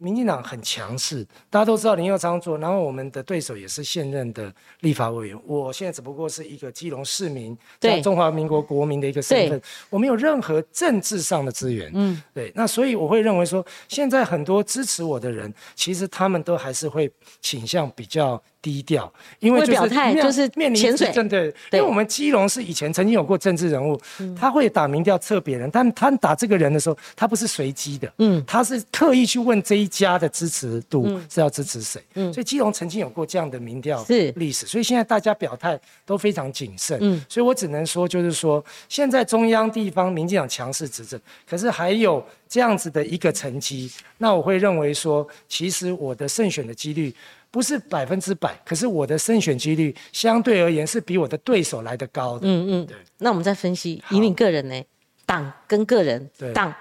[0.03, 5.41] 民进党很强势，大家都知道林佑昌做，然后我们的对手也是现任的立法委员。
[5.47, 11.89] 我现在只不过是一个基隆市民，在中华民国国民的一个身份，我没有任何政治上的资源。
[11.93, 18.43] 嗯，对，那所以我会认为说，现在很多支持我的人，其实他们都还是会倾向比较。
[18.63, 23.99] 低调，因为就是就是面临真的，因为我们基隆是以前曾经有过政治人物，
[24.39, 34.31] 他会打民调测别人，但他打这个人的时候，他不是随机的，嗯，他是特意去问这一家的支持度是要支持谁，嗯，所以基隆曾经有过这样的民调是。
[34.37, 47.13] 历史，所以现在大家表态都非常谨慎，嗯，所以我只能说就是说，现在中央地方民进党强势执政，可是还有这样子的一个成绩，那我会认为说，其实我的胜选的几率。
[47.53, 52.47] 不是百分之百，可是我的胜选几率相对而言是比我的对手来的高的。
[52.47, 52.97] 嗯嗯，对。
[53.19, 54.83] 那我们再分析，以你个人呢，
[55.27, 56.73] 党跟个人，党。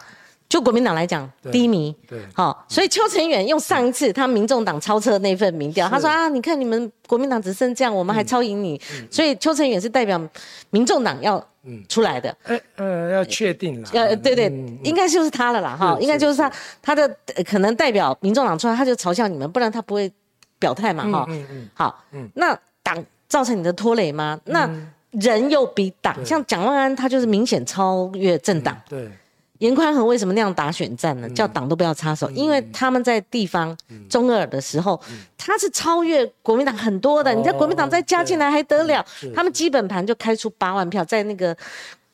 [0.48, 8.78] 就国民党来讲低迷，对，好，所以邱成远用上一次他民众党超车那份民调，他说啊，你看你们国民党只剩这样，我们还超赢你，
[9.10, 10.20] 所以邱成远是代表
[10.68, 11.42] 民众党要
[11.88, 12.36] 出来的。
[12.42, 13.88] 呃呃，要确定了。
[13.94, 14.52] 呃，对对，
[14.84, 20.12] 应该就是他了啦，哈，应该就是他，他的可能代表民众党出来，他就嘲笑你们，不然他不会。
[20.62, 24.38] 表态嘛，哈，嗯嗯好，那党造成你的拖累吗？
[24.44, 24.70] 那
[25.10, 28.80] 人又比党，像蒋万安，他就是明显超越政党。
[28.88, 29.10] 对，
[29.58, 31.28] 严宽和为什么那样打选战呢？
[31.30, 33.76] 叫党都不要插手，因为他们在地方
[34.08, 34.98] 中二的时候，
[35.36, 37.34] 他是超越国民党很多的。
[37.34, 39.04] 你在国民党再加进来还得了？
[39.34, 41.54] 他们基本盘就开出八万票，在那个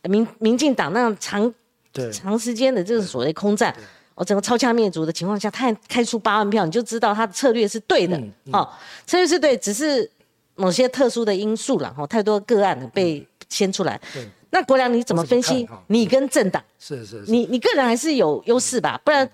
[0.02, 1.52] 民民进党那样长
[2.12, 3.74] 长时间的这个所谓空战。
[4.18, 8.20] 我整个超强灭族的情况下，他开出八万票，你就知道他的策略是对的。
[8.52, 8.68] 哦，
[9.06, 10.10] 策略是对，只是
[10.56, 11.94] 某些特殊的因素了。
[11.94, 14.00] 哈，太多个案被掀出来。
[14.50, 15.68] 那国良你怎么分析？
[15.86, 19.00] 你跟政党是是，你你个人还是有优势吧？
[19.04, 19.30] 不然。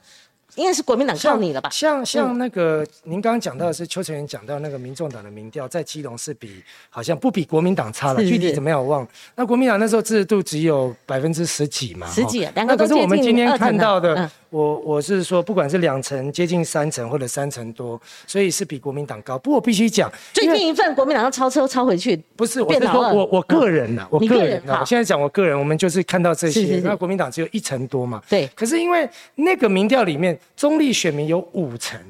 [0.56, 1.68] 应该是国民党靠你了吧？
[1.70, 9.08] 像像那个您刚刚讲到的是邱成元讲到那个民众党的民调，在基隆是比好像不比国民党差了，具体怎么样我忘了。
[9.34, 19.36] 那国民党那时候支持度只有百分之十几嘛，十几，两个都可是我们今天看到的，我我是说，不管是两成接近三成或者三成多，所以是比国民党高。
[19.36, 28.48] 不过我必须讲，最近一份国民党要超车超回去，不是我是说我我个人呐，我个人啊，我现在讲我个人，我们就是看到这些，那国民党只有一成多嘛，对。
[28.54, 30.38] 可是因为那个民调里面。
[30.56, 32.00] 中立选民有五成，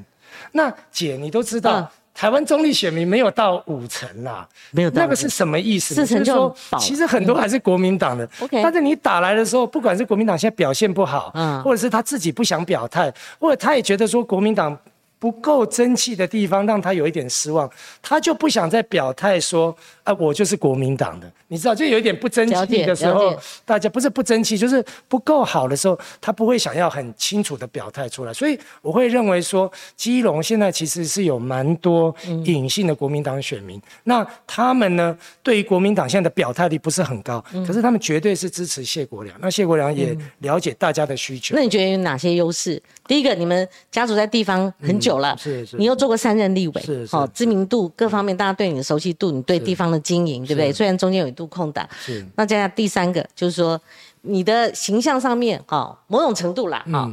[0.53, 5.95] 那姐你都知道，台湾中立选民没有到五成啦，没有那个是什么意思？
[5.95, 8.27] 四成就其实很多还是国民党的。
[8.41, 14.79] OK，但是你打来的时候，不管是国民党现在表现不好，嗯，或者是他自己不想表态，或者他也觉得说国民党。
[15.25, 17.71] 不够争气的地方，让他有一点失望，
[18.03, 23.35] 他就不想再表态说，啊，我就是国民党的，你知道，就有一点不争气的时候，
[23.65, 28.35] 大家不是不争气，就是不够好的时候，他不会想要很清楚的表态出来。
[28.35, 39.35] 所以我会认为说，基隆现在其实是有蛮多隐性的国民党选民，那他们呢，对于国民党现在的表态力不是很高，可是他们绝对是支持谢国良。
[39.41, 41.55] 那谢国良也了解大家的需求。
[41.57, 42.83] 那你觉得有哪些优势？
[43.07, 50.73] 第一个，你们家族在地方很久了，是是，你又做过三任立委，是好知名度各方面，大家对你的熟悉度，你对地方的经营，对不对？
[50.73, 52.25] 虽然中间有一度空档，是。
[52.37, 53.79] 那接下来第三个就是说，
[54.23, 57.11] 你的形象上面，哈，某种程度啦，哈，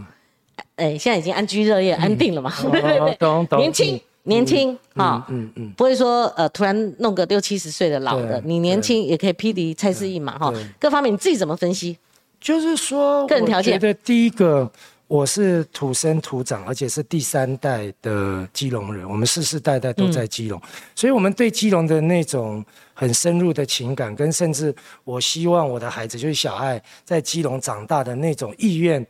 [0.78, 3.18] 哎，现在已经安居乐业、安定了嘛， 对对？
[3.48, 11.98] 对，年轻年轻，哈，嗯嗯，不会说呃突然弄个六七十岁的老的，你年轻也可以匹敌蔡思义嘛，哈，各方面你自己怎么分析？
[12.40, 14.72] 就是说，个人条件，觉得第一个。
[15.12, 20.62] 我是土生土长，而且是第三代的基隆人，我们世世代代都在基隆，
[20.96, 29.06] 所以我们对基隆的那种很深入的情感，跟甚至我希望我的孩子就是小爱在基隆长大的那种意愿，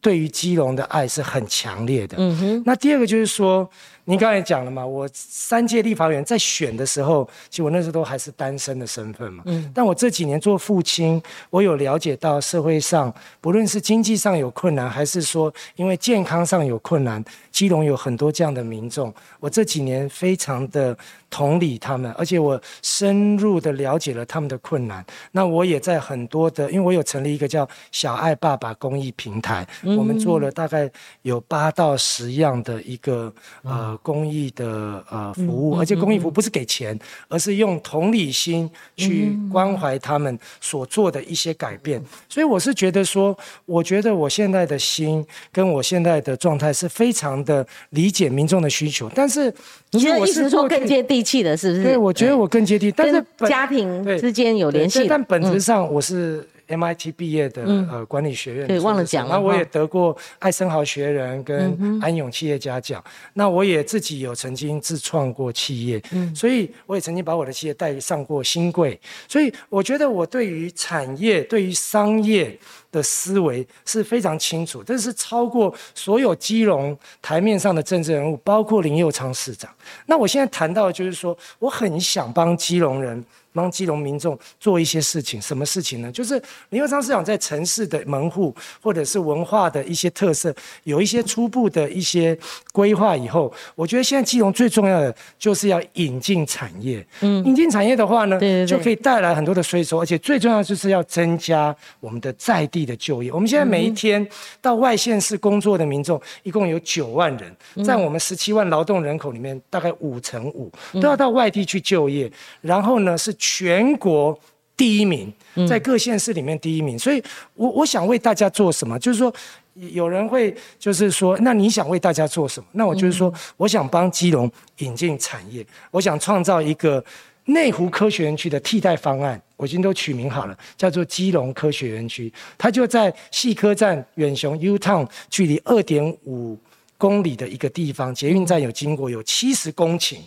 [0.00, 2.16] 对于基隆的爱是很强烈的。
[2.20, 2.62] 嗯哼。
[2.64, 3.68] 那第二个就是说。
[4.08, 9.42] 您刚才讲了嘛，我三届立法委员在选的时候，其实我那时候都还是单身的身份嘛。
[9.44, 9.70] 嗯。
[9.74, 19.12] 但我这几年做父亲，我有了解到社会上，不论是经济上有困难，还是说因为健康上有困难，基隆有很多这样的民众。
[19.40, 20.96] 我这几年非常的
[21.28, 25.04] 同理他们，而且我深入的了解了他们的困难。
[25.32, 30.90] 那我也在很多的，因为我有成立一个叫“小爱爸爸”公益平台，我们做了大概
[31.20, 33.30] 有八到十样的一个
[33.62, 33.97] 呃。
[34.02, 42.02] 公益的呃服务，而且公益服务不是给钱，而是用同理心去关怀他们所做的一些改变。
[42.28, 49.10] 所以我是觉得说，我觉得我现在的心跟我现在的状态是非常的理解民众的需求。
[49.14, 49.52] 但是
[49.90, 51.82] 你的意思说更接地气的，是不是？
[51.82, 55.06] 对，我觉得我更接地，但是家庭之间有联系。
[55.08, 56.46] 但本质上我是。
[56.68, 59.34] MIT 毕业的呃管理学院，对，忘了讲了。
[59.34, 63.02] 那我也得过艾森豪学人跟安永企业家奖。
[63.34, 68.98] 那我也自己有曾经自创过企业，嗯，所以我也曾经把我的企业带上过新贵。
[69.26, 72.56] 所以我觉得我对于产业、对于商业
[72.92, 79.70] 的思维是非常清楚，这是超过所有基隆台面上的政治人物，包括林佑昌市长。
[80.06, 83.24] 那我现在谈到的就是说，我很想帮基隆人。
[83.58, 86.12] 帮基隆民众做一些事情，什么事情呢？
[86.12, 86.40] 就是
[86.70, 92.38] 林佑昌市长在城市的门户或者是文化的一些特色，有一些初步的一些
[92.72, 97.04] 规划以后，我觉得现在基隆最重要的就是要引进产业。
[97.20, 103.32] 嗯，引进产业的话呢，就可以带来很多的税收，而且最重要就是要增加我们的在地的就业。
[103.32, 104.24] 我们现在每一天
[104.60, 113.34] 到外县市工作的民众一共有九万人，在我们十七万劳动人口里面，大概五成五都要到外地去就业，然后呢是。
[113.50, 114.38] 全国
[114.76, 115.32] 第一名，
[115.66, 117.22] 在各县市里面第一名，所以
[117.54, 118.98] 我我想为大家做什么？
[118.98, 119.34] 就是说，
[119.74, 122.68] 有人会就是说，那你想为大家做什么？
[122.72, 127.02] 那我就是说，我想帮基隆引进产业，我想创造一个
[127.46, 132.30] 内湖科学园区的替代方案，我已经都取名好了，叫做基隆科学园区。
[132.58, 136.56] 它就在细科站远雄 U Town 距离二点五
[136.98, 140.18] 公里的一个地方，捷运站有经过，有七十公顷。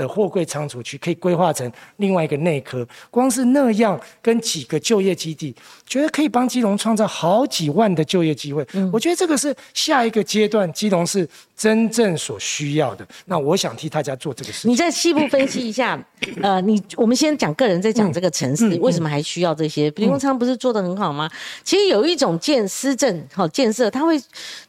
[0.00, 5.54] 的货柜仓储区可以规划成另外一个内科，光是那样跟几个就业基地，
[5.86, 8.66] 觉得可以帮基隆创造好几万的就业机会。
[8.90, 13.06] 我觉得这个是下一个阶段基隆是真正所需要的。
[13.26, 14.66] 那我想替大家做这个事。
[14.66, 16.02] 你在细部分析一下，
[16.40, 19.90] 呃，你我们先讲个人，再讲这个城市为什么还需要这些？
[19.96, 21.30] 林永昌不是做的很好吗？
[21.62, 24.18] 其实有一种建施政好建设，他会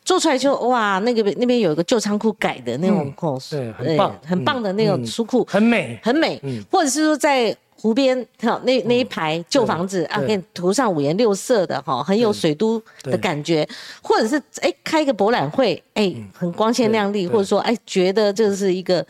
[0.03, 3.13] 做出来就哇，那个那边有一个旧仓库改的那种，
[3.49, 5.01] 对，很棒，很棒的那种。
[5.21, 13.67] 书库很美，很美，或者是说在湖边，哈，那那一排旧房子啊，给你涂上五颜六色的，哈，很有水都的感觉，
[14.01, 19.05] 或者是哎开一个博览会，哎，很光鲜亮丽，或者说哎觉得这是一个。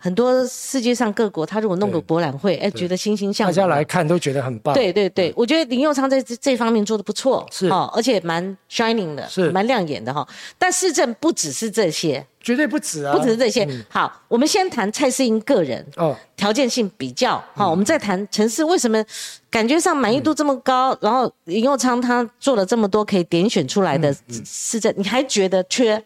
[0.00, 3.48] 很多世界上各国，他如果弄个博览会，哎，觉得欣欣向。
[3.48, 4.72] 大家来看都觉得很棒。
[4.72, 7.66] 对对对，我觉得林佑昌在这这方面做的不错，是。
[7.66, 9.50] 哦，而且蛮 shining 的，是。
[9.50, 10.26] 蛮亮眼的哈。
[10.56, 13.68] 但市政不只是这些，绝对不止啊，不只是这些。
[13.90, 17.42] 好，我们先谈蔡世英个人哦，条件性比较。
[17.54, 19.04] 好，我们再谈城市为什么
[19.50, 26.02] 感觉上满意度这么高，然后林佑昌他做了这么多可以点选出来的市政，你还觉得缺？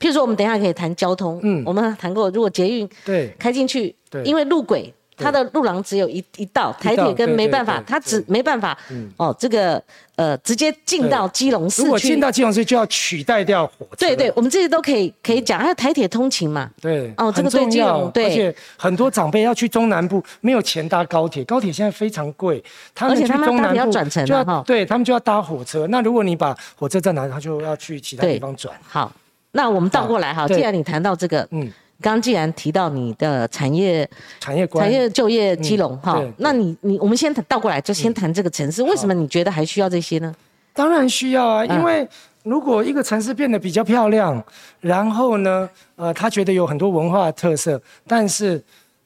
[0.00, 1.38] 譬如说，我们等一下可以谈交通。
[1.42, 3.32] 嗯，我们谈过，如果捷运对。
[3.38, 8.78] 开进去，对，因为路轨它的路廊只有一一道，台铁跟没办法，它只没办法
[9.16, 9.82] 哦，这个
[10.16, 11.82] 呃直接进到基隆市。
[11.82, 13.96] 如果进到基隆市，就要取代掉火车。
[13.98, 16.70] 对对，我们这些都可以可以讲，还有台铁通勤嘛。
[16.80, 22.62] 对哦，这个对基隆对，而且很多长辈要去中南部，没有钱搭高铁，高铁现在非常贵，
[22.94, 25.86] 他们去中南部要转乘哈，对他们就要搭火车。
[25.88, 28.74] 那如果你把火车站拿，他就要去其他地方转。
[28.86, 29.12] 好，
[29.52, 31.70] 那我们倒过来哈，既然你谈到这个，嗯。
[32.00, 40.34] 刚既然提到你的产业、产业、产业就业基隆哈，那你你我们先倒过来，就先谈这个城市，为什么你觉得还需要这些呢？
[40.72, 42.08] 当然需要啊，因为
[42.44, 44.40] 如果一个城市变得比较漂亮，
[44.80, 48.62] 然后呢，呃，他觉得有很多文化特色，但是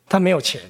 [0.07, 0.61] 他没有钱。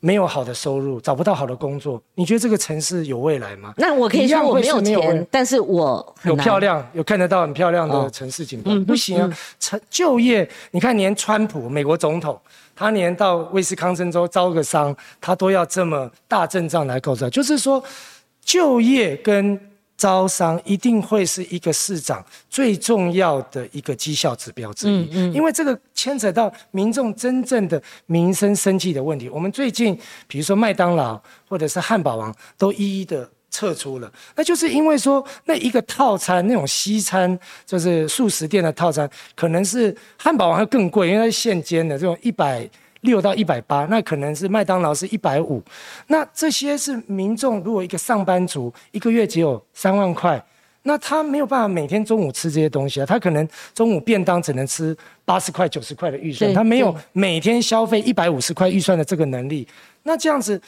[0.00, 3.74] 没有好的收入，找不到好的工作，你觉得这个城市有未来吗？
[3.76, 9.38] 那我可以说我没有钱，但是我有漂亮，有看得到很漂亮的城市景观，不行啊！
[9.58, 12.40] 成就业，你看连川普美国总统，
[12.76, 17.82] 他连到威斯康星州招个商，他都要这么大阵仗来构造，就是说
[18.44, 19.60] 就业跟。
[19.98, 29.28] 招商一定会是一个市长最重要的一个绩效指标之一，因为这个牵扯到民众真正的民生生计的问题。
[29.28, 37.36] 我们最近，比如说麦当劳或者是汉堡王，都一一的撤出了，那就是因为说那一个套餐，那种西餐
[37.66, 42.70] 就是素食店的套餐，可能是汉堡王会更贵，因为它是现煎的这种一百。
[43.02, 45.62] 六到一百八，那可能是麦当劳是一百五，
[46.08, 47.60] 那这些是民众。
[47.62, 50.42] 如果一个上班族一个月只有三万块，
[50.82, 59.66] 那他没有办法每天中午吃这些东西啊，他可能中午便当只能吃八十块、九十块的预算，他没有每天消费一百五十块预算的这个能力。
[60.02, 60.60] 那这样子。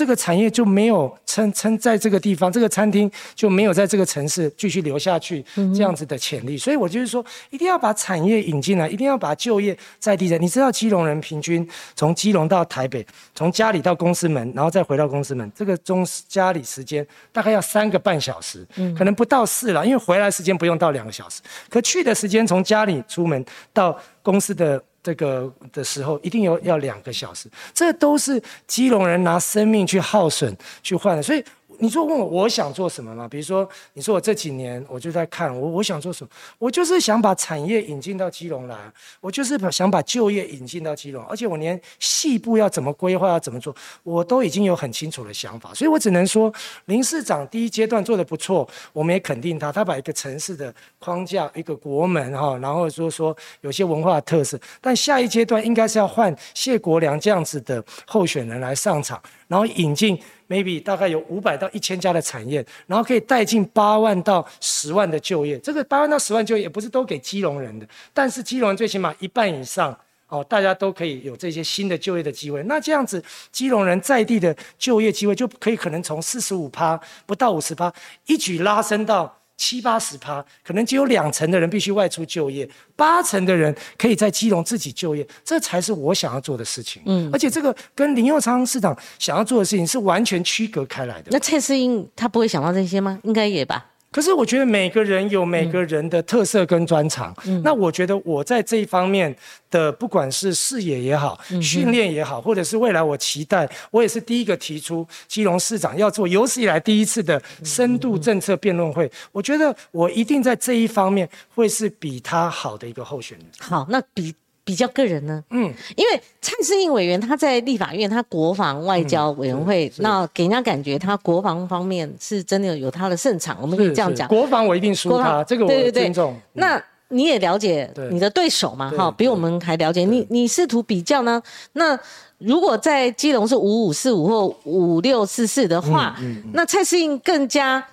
[0.00, 5.44] 这个产业就没有撑撑在这个地方，这个餐厅就没有在这个城市继续留下去
[5.74, 6.56] 这样子的潜力。
[6.56, 10.40] 所以我就是说，一定要把产业引进来，一定要把就业在地人。
[10.40, 23.44] 你知道，基隆人平均从基隆到台北，从家里到公司门，然后再回到公司门，这个中家里时间大概要三个半小时，可能不到四了，因为回来时间不用到两个小时，可去的时间从家里出门
[23.74, 24.82] 到公司的。
[25.02, 31.44] 这个的时候一定有要两个小时，这都是基隆人拿生命去耗损去换的，所以。
[31.80, 33.26] 你说问我我想做什么吗？
[33.26, 38.76] 比如说，你说我这几年我就在看我我想做什么，我就是想把产业引进到基隆来，
[39.20, 46.52] 我就是想把就业引进到基隆，而且我连细部要怎么规划要怎么做，我都已经有很清楚的想法，所以我只能说
[46.84, 59.20] 林市长第一阶段做的不错，我们也肯定他，他把一个城市的框架一个国门哈，然后说说有些文化特色，但下一阶段应该是要换谢国良这样子的候选人来上场，
[59.50, 60.16] 然后引进。
[60.50, 65.56] maybe 大概有五百到一千家的产业，然后可以带进八万到十万的就业。
[65.60, 69.96] 这个八万到十万就业也不是都给基隆人的，但是基隆人最起码一半以上
[70.26, 72.60] 哦，大家都可以有这些新的就业的机会。
[72.64, 73.22] 那这样子，
[73.52, 77.92] 基隆人在地的就业机会就可以可能从四十五趴不到五十趴，
[78.26, 79.39] 一举拉升到。
[79.60, 87.02] 七八十趴，可能只有两成的人必须外出就业，八成的人可以在基隆自己就业，这才是我想要做的事情。
[87.04, 91.28] 嗯，而且这个跟林佑昌市长想要做的事情是完全区隔开来的。
[91.30, 93.20] 那蔡思英他不会想到这些吗？
[93.24, 93.89] 应该也吧。
[94.10, 99.34] 可是我觉得每个人有每个人的特色跟专长，那我觉得我在这一方面
[99.70, 113.46] 的不管是视野也好，训练也好，或者是未来我期待，我也是第一个提出基隆市长要做有史以来第一次的深度政策辩论会，我觉得我一定在这一方面会是比他好的一个候选人。
[113.60, 114.34] 好，那比。
[114.62, 115.62] 比较个人呢，嗯，
[115.96, 124.28] 因为蔡世应委员他在立法院，他国防外交委员会，那给人家感觉他国防方面是真的有他的胜场，我们可以这样讲。
[124.28, 126.36] 国防我一定输他，这个我尊重。
[126.52, 128.90] 那你也了解你的对手嘛？
[128.96, 130.24] 哈，比我们还了解你。
[130.30, 131.42] 你试图比较呢？
[131.72, 131.98] 那
[132.38, 136.16] 如果在基隆是五五四五或五六四四的话，
[136.52, 137.84] 那蔡世应更加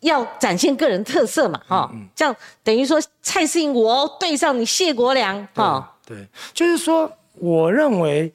[0.00, 1.60] 要展现个人特色嘛？
[1.66, 5.96] 哈，这样等于说蔡世应我对上你谢国良，哈。
[6.10, 8.32] 对，就是说，我认为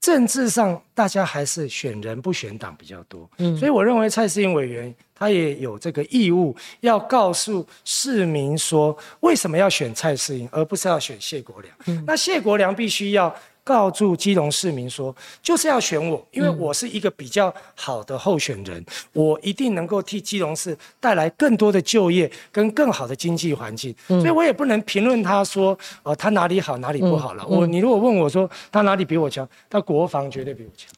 [0.00, 11.74] 政治上大家还是选人不选党比较多，嗯，所以我认为蔡世英委员他也有这个义务要告诉市民说，为什么要选蔡世英，而不是要选谢国良。
[11.84, 13.36] 嗯，那谢国良必须要。
[13.66, 15.12] 告诉基隆市民说，
[15.42, 23.92] 就是要选我，因为我是一个比较好的候选人，我一定能够替基隆市带来更多的就业跟更好的经济环境。
[24.06, 27.44] 所以我也不能评论他说，呃，他哪里好哪里不好了。
[27.48, 30.88] 我，你如果问我说他哪里比我强，他国防绝对比我强。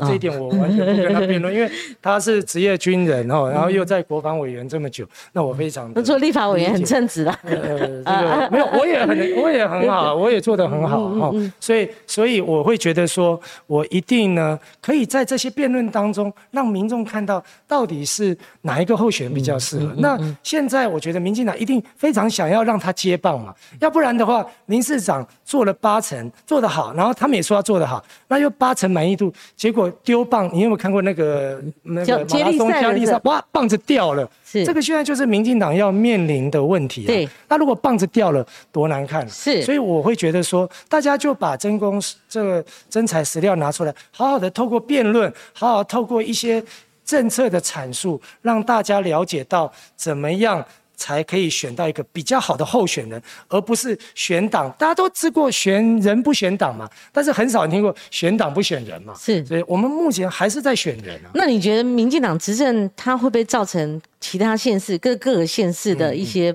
[0.00, 1.70] 啊，这一点我完全不跟他辩论，因为
[2.00, 7.30] 他是职业军人哦，然后又在国防委员这么久，那我非常那做立法委员很称职的。
[7.42, 19.92] 呃，这个没有，我也很，我也很好，我也做得很好哈，所以，所以我会觉得说，我一定呢，可以在这些辩论当中，让民众看到到底是哪一个候选人比较适合。
[19.98, 33.20] 那现在我觉得民进党一定非常想要让他接棒嘛，要不然的话，林市长做了八成，做得好，然后他们也说他做得好，那又八成满意度，结果丢棒，你有没有看过那个那个马拉松接力赛？
[33.24, 37.06] 哇，棒子掉了，是这个现在就是民进党要面临的问题啊。
[37.06, 39.28] 对，那如果棒子掉了，多难看。
[39.28, 46.62] 是，所以我会觉得说，大家就把真功这个真材实料拿出来，好好的透过辩论，好好透过一些
[47.04, 50.64] 政策的阐述，让大家了解到怎么样
[50.98, 54.70] 才可以选到一个比较好的候选人，而不是选党。
[54.78, 59.14] 大家都知过选人不选党嘛，但是很少人听过选党不选人嘛。
[59.18, 61.30] 是，所以我们目前还是在选人啊。
[61.32, 66.54] 那你觉得民进党执政，它会不会造成其他县市各各个县市的一些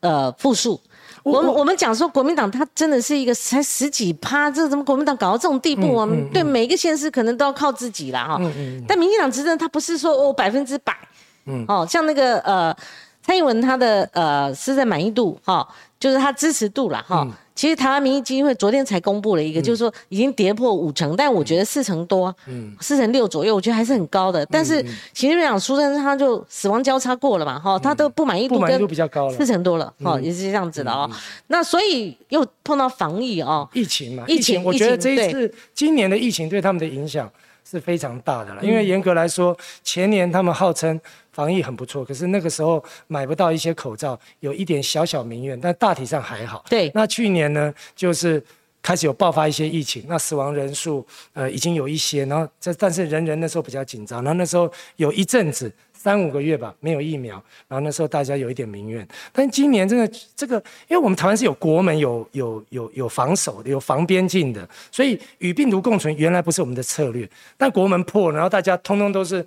[0.00, 0.80] 呃负数？
[1.22, 6.08] 我们我们讲说国民党，它真的是一个才十几趴，这怎么国民党搞到这种地步啊？
[6.32, 8.40] 对每一个县市可能都要靠自己啦哈。
[8.88, 10.96] 但民进党执政，它不是说哦百分之百，
[11.44, 12.74] 嗯，哦，像那个呃
[13.22, 15.66] 蔡英文他的呃施政满意度哈，
[15.98, 17.26] 就是他支持度啦哈。
[17.54, 24.46] 其实台湾民意基金会昨天才公布了一个，就是说已经跌破五成，但我觉得四成多，嗯，四成六左右，我觉得还是很高的。
[24.46, 31.10] 但是行政院长苏贞昌就死亡交叉过了嘛，哈，他都不满意度不满意度比较高了，四成多了，哈，也是这样子的哦。
[31.48, 37.30] 那所以又碰到防疫哦，疫情嘛，疫情，我觉得这一次今年的疫情对他们的影响
[37.70, 41.00] 是非常大的了，因为严格来说，前年他们号称。
[41.32, 46.62] 防疫很不错，可是那个时候买不到一些口罩，有一点小小民怨，但大体上还好。
[46.68, 48.42] 对，那去年呢，就是
[48.82, 55.72] 开始有爆发一些疫情，那死亡人数呃已经有一些，然后这但是人人那时候比较紧张，然后那时候有一阵子
[56.02, 57.34] 三五个月吧没有疫苗，
[57.68, 59.06] 然后那时候大家有一点民怨。
[59.32, 60.56] 但今年真的这个，
[60.88, 67.28] 因为我们台湾是有国门、有有有有防守的、有防边境的，所以与病毒共存原来不是我们的策略，
[67.58, 69.46] 但国门破，然后大家通通都是。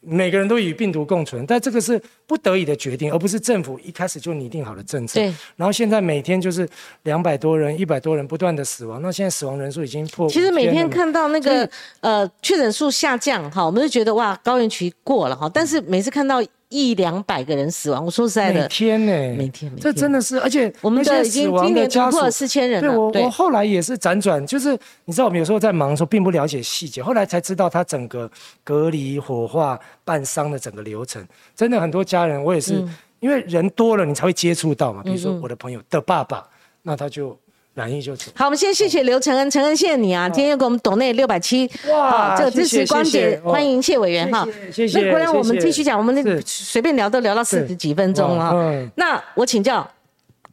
[0.00, 5.20] 每个人都与病毒共存，但这个是不得已的决定，而不是政府一开始就拟定好的政策。
[5.20, 5.26] 对。
[5.56, 6.68] 然后现在每天就是
[7.02, 10.28] 两百多人、一百多人不断的死亡，那现在死亡人数已经破。
[10.28, 11.68] 其实每天看到那个
[12.00, 16.42] 呃确诊数下降哈，我们就觉得哇高原期过了哈，但是每次看到。
[16.70, 22.88] 一两百个人死亡，我说实在的，每天呢，每天，这真的是，而且我们的已经今年突破四千人了。
[23.10, 24.70] 对我，我后来也是辗转，就是
[25.04, 28.30] 你知道，我们有时候在忙的时候，并不了解细节，后来才知道他整个
[28.64, 31.22] 隔离、火化、办丧的整个流程。
[31.54, 32.82] 真的很多家人，我也是，
[33.18, 35.02] 因为人多了，你才会接触到嘛。
[35.02, 36.46] 比如说我的朋友的爸爸，
[36.82, 37.38] 那他就。
[37.74, 38.30] 满意就走。
[38.34, 45.00] 好，我们先谢谢刘承恩，承恩谢谢你啊，今天又给我们董内六百七，哇，这个支持光姐，欢迎谢委员哈，谢谢。
[45.00, 48.90] 那不然我们继续讲，我们那随便聊都聊到四十几分钟了。
[48.96, 49.88] 那我请教，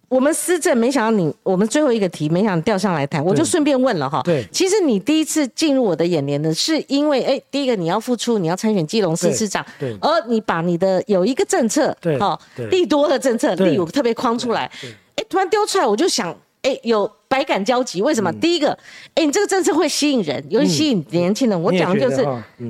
[0.07, 4.21] 我们施政没想到你，我们最后一个题没想调上来谈，我就顺便问了哈。
[4.23, 12.39] 对，其实你第一次进入我的眼帘呢，是因为哎，第一个你要付出，你要参选基隆市市长，对，而你把你的有一个政策，对，哈，
[12.69, 14.71] 利多的政策，利有特别框出来，
[15.15, 16.33] 哎，突然丢出来，我就想。
[16.63, 18.31] 哎，有百感交集，为什么？
[18.33, 18.77] 第一个，
[19.15, 21.61] 哎，你这个政策会吸引人，尤其吸引年轻人。
[21.61, 22.25] 我讲的就是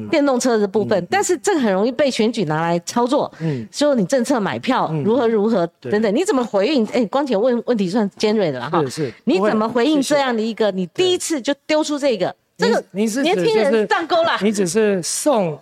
[0.10, 3.32] 电动车的部分，但是这个很容易被选举拿来操作。
[3.40, 6.86] 嗯，说你政策买票如何如何等等，你怎么回应？
[6.88, 8.82] 哎，光姐问问题算尖锐的了哈。
[8.84, 9.14] 是是。
[9.24, 10.70] 你怎么回应这样的一个？
[10.72, 13.24] 你第一次就丢出这个，这个年轻
[13.56, 14.38] 人上钩了。
[14.42, 15.60] 你只是送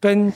[0.00, 0.32] 跟。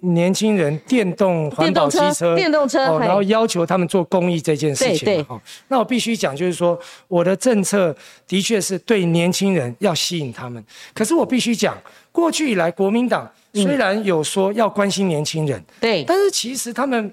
[0.00, 5.24] 年轻人电动环保机车，电动车，然后要求他们做公益这件事情。
[5.24, 6.78] 哈，那我必须讲，就是说
[7.08, 7.94] 我的政策
[8.26, 10.62] 的确是对年轻人要吸引他们。
[10.94, 11.76] 可是我必须讲，
[12.12, 17.12] 过去以来国民党虽然有说要关心年轻人，对，但是其实他们。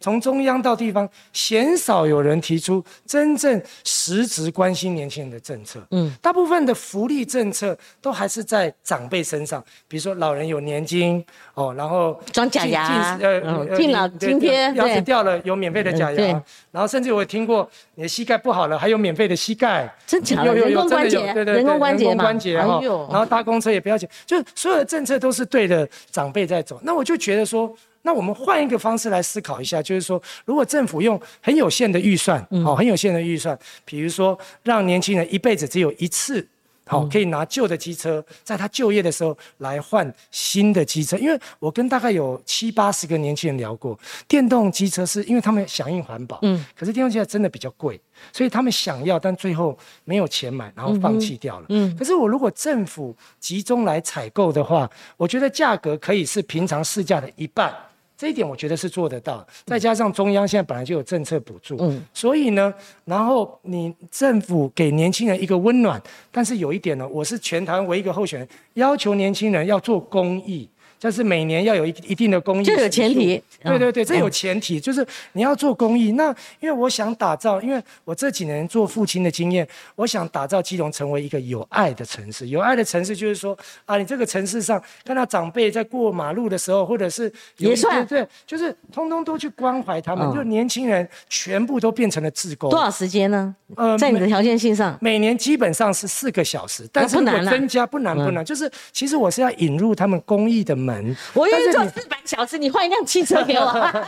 [0.00, 5.80] 从中央到地方，鲜少有人提出真正实质关心年轻人的政策。
[5.90, 11.24] 嗯，大部分的福利政策都还是在长辈身上，比如说老人有年金
[11.54, 20.44] 哦，然后装假牙，呃，敬老津贴，牙齿掉了有免费的假牙，然后甚至我听过你的膝盖不好了，还有免费的膝盖，真假？
[20.44, 22.80] 有有有，真的有，对对对，人工关节关节哈，
[23.10, 26.78] 然后搭公车也不要钱，就所有的政策都是对着长辈在走。
[26.82, 27.74] 那我就觉得说。
[28.02, 36.46] 那我们换一个方式来思考一下，就是说，如果政府用很有限的预算，哦，很有限的预算，比如说让年轻人一辈子只有一次
[36.88, 41.16] 好，可以拿旧的机车，在他就业的时候来换新的机车。
[41.18, 48.00] 因为我跟大概有七八十个年轻人聊过，电动机车是因为他们响应环保，嗯，可是电动机车真的比较贵，
[48.32, 51.66] 所以他们想要，但最后没有钱买，然后放弃掉了。
[51.68, 57.74] 嗯，可是我如果政府集中来采购的话，我觉得价格可以是平常市价的一半。
[58.18, 66.02] 这一点我觉得是做得到，再加上中央现在本来就有政策补助，嗯，所以呢，然后你政府给年轻人一个温暖，
[66.32, 70.68] 但是有一点呢，我是全台湾唯一一个候选人，要求年轻人要做公益。
[70.98, 73.42] 就是每年要有一一定的公益，这有前提。
[73.62, 76.12] 对对对，这有前提，就是你要做公益。
[76.12, 82.48] 那因为我想打造，因为我这几年做父亲的经验，我想打造基隆成为一个有爱的城市。
[82.48, 90.32] 有爱的城市就是说啊，你这个城市上看到长辈在过马路的时候，或者是也算对，就是通通都去关怀他们。
[90.34, 92.70] 就年轻人全部都变成了自工。
[92.70, 93.54] 多少时间呢？
[93.76, 101.16] 呃，在你的条件性上，每年基本上是四个小时，但是如果增加不难不难，就是其实我是要引入他们公益的门。
[101.34, 104.06] 我愿意做四百小时，你换一辆汽车给我。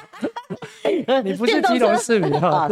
[1.24, 2.66] 你不是基隆市民哈？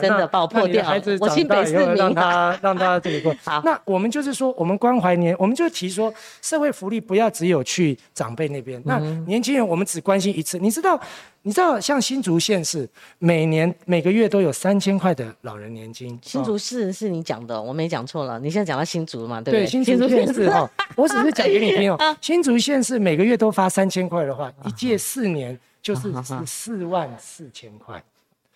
[0.00, 0.84] 的把我破掉。
[1.20, 3.36] 我新北市民，让他让他这个过。
[3.44, 10.58] 好，那我们就是说，我们关怀年，我们就提说，社会福利不要只有去长辈那边，那年轻人我们只关心一次。
[10.58, 10.98] 你知道？
[11.46, 12.88] 你知道，像新竹县是
[13.20, 16.18] 每年每个月都有三千块的老人年金。
[16.20, 18.36] 新竹市是你讲的，我没讲错了。
[18.40, 19.40] 你现在讲到新竹嘛？
[19.40, 20.68] 对，新竹县是哈。
[20.96, 21.96] 我只是讲给你听哦。
[22.20, 28.02] 新竹县是每个月都发三千块的话，一届四年就是是四万四千块。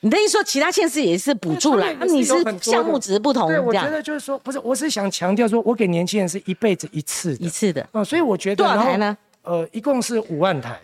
[0.00, 1.86] 你的意思说其他县市也是补助啦？
[2.00, 3.46] 那你是项目只是不同。
[3.46, 7.88] 对，我觉得就是说，不是，我是想强调说，我给年轻人是一辈子一次一次的。
[7.92, 9.16] 哦，所以我觉得多少台呢？
[9.42, 10.76] 呃，一共是五万台。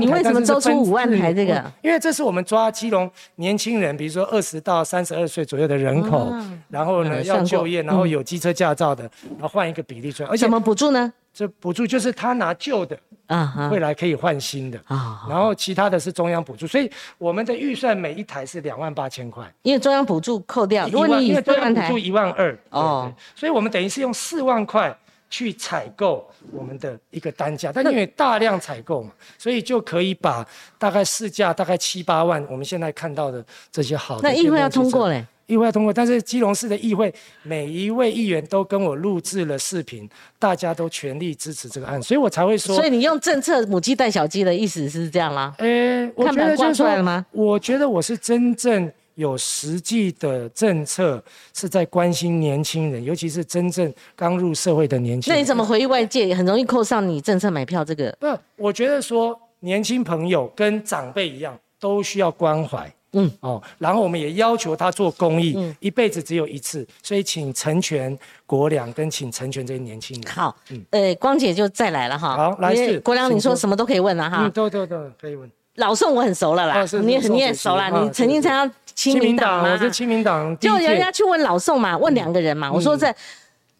[0.00, 1.72] 你为什么周出五万台这个？
[1.82, 6.32] 因为这是我们抓基隆年轻人，比如说二十到三十二岁左右的人口，
[6.68, 9.04] 然后呢要就业，然后有机车驾照的，
[9.38, 10.28] 然后换一个比例出来。
[10.28, 11.12] 而且怎么补助呢？
[11.32, 19.44] 这补助就是他拿旧的啊，未来可以换新的啊，然后其他的是中央补助，所以我们的预算每一台是两万八千块。
[19.62, 24.94] 因为中央补助扣掉，如果你因为中央补助一万二哦，所以我们等于是用四万块。
[25.30, 30.44] 去采购我们的一个单价，但因为大量采购嘛，所以就可以把
[30.76, 34.28] 大概市价大概七八万，我们现在看到的这些好的。
[34.28, 35.24] 那议会要通过嘞？
[35.46, 37.12] 议会要通过，但是基隆市的议会
[37.42, 40.08] 每一位议员都跟我录制了视频，
[40.38, 42.76] 大家都全力支持这个案，所以我才会说。
[42.76, 45.52] 所以你用政策母鸡带小鸡的意思是这样啦？
[45.58, 48.92] 呃，我觉得就是说，我觉得我是真正。
[49.14, 51.22] 有实际的政策
[51.54, 55.36] 是在关心年轻人，尤其是真正刚入社会的年轻人。
[55.36, 58.10] 那你怎么回忆外界很容易扣上你政策买票这个？
[58.18, 62.90] 不，我觉得说年轻朋友跟长辈一样都需要关怀。
[63.12, 70.32] 嗯哦，然后我们也要求他做公益，一辈子只有一次，所以请成全国良跟请成全这些年轻人。
[70.32, 72.36] 好，嗯，呃，光姐就再来了哈。
[72.36, 74.44] 好，来是国良，你说什么都可以问了哈。
[74.44, 75.50] 嗯，对对对，可以问。
[75.80, 78.74] 老宋我很熟了啦，你你也熟了，你曾经参加。
[78.92, 80.54] 亲民党我是亲民党。
[80.58, 82.70] 就人家去问老宋嘛，问两个人嘛。
[82.70, 83.10] 我说这，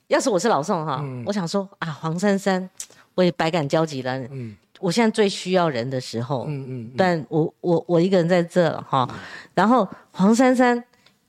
[0.06, 2.70] 要是我是老宋哈，我想说啊，黄珊珊，
[3.14, 4.16] 我也百感交集了。
[4.30, 9.06] 嗯，我现在最需要人的时候，嗯嗯，但我我我一个人在这哈。
[9.52, 10.82] 然后黄珊珊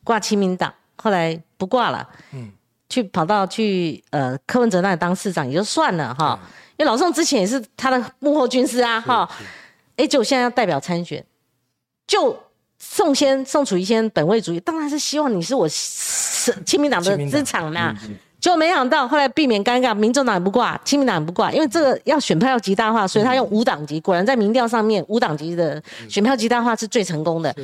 [0.06, 2.50] 挂亲民党，后来不挂了，嗯，
[2.88, 6.40] 去跑到去呃柯文哲那里当市长也就算了哈。
[6.78, 9.30] 因为老宋之前也是他的幕后军师啊哈。
[9.98, 11.26] 哎，就现在要代表参选，
[12.08, 12.38] 就。
[12.84, 17.96] 宋先宋楚瑜先本位主义，当然是希望你是我是亲民党的资产呐。
[18.40, 24.00] 就没想到后来避免尴尬，民众党也不挂，亲民党也不挂，因为这个要选票要极大化，所以他用五党籍。
[24.00, 25.80] 果然在民调上面，五党籍的
[26.10, 27.56] 选票极大化是最成功的。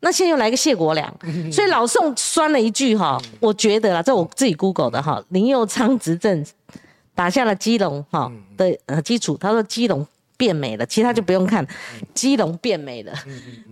[0.00, 1.10] 那现在又来个谢国良，
[1.50, 6.44] 所以老宋酸了一句哈，我觉得啦，这我自己 Google 的哈，林佑昌执政
[7.14, 10.06] 打下了基隆哈的呃基础，他说基隆。
[10.40, 11.66] 变美了，其他就不用看。
[12.14, 13.12] 基隆变美了，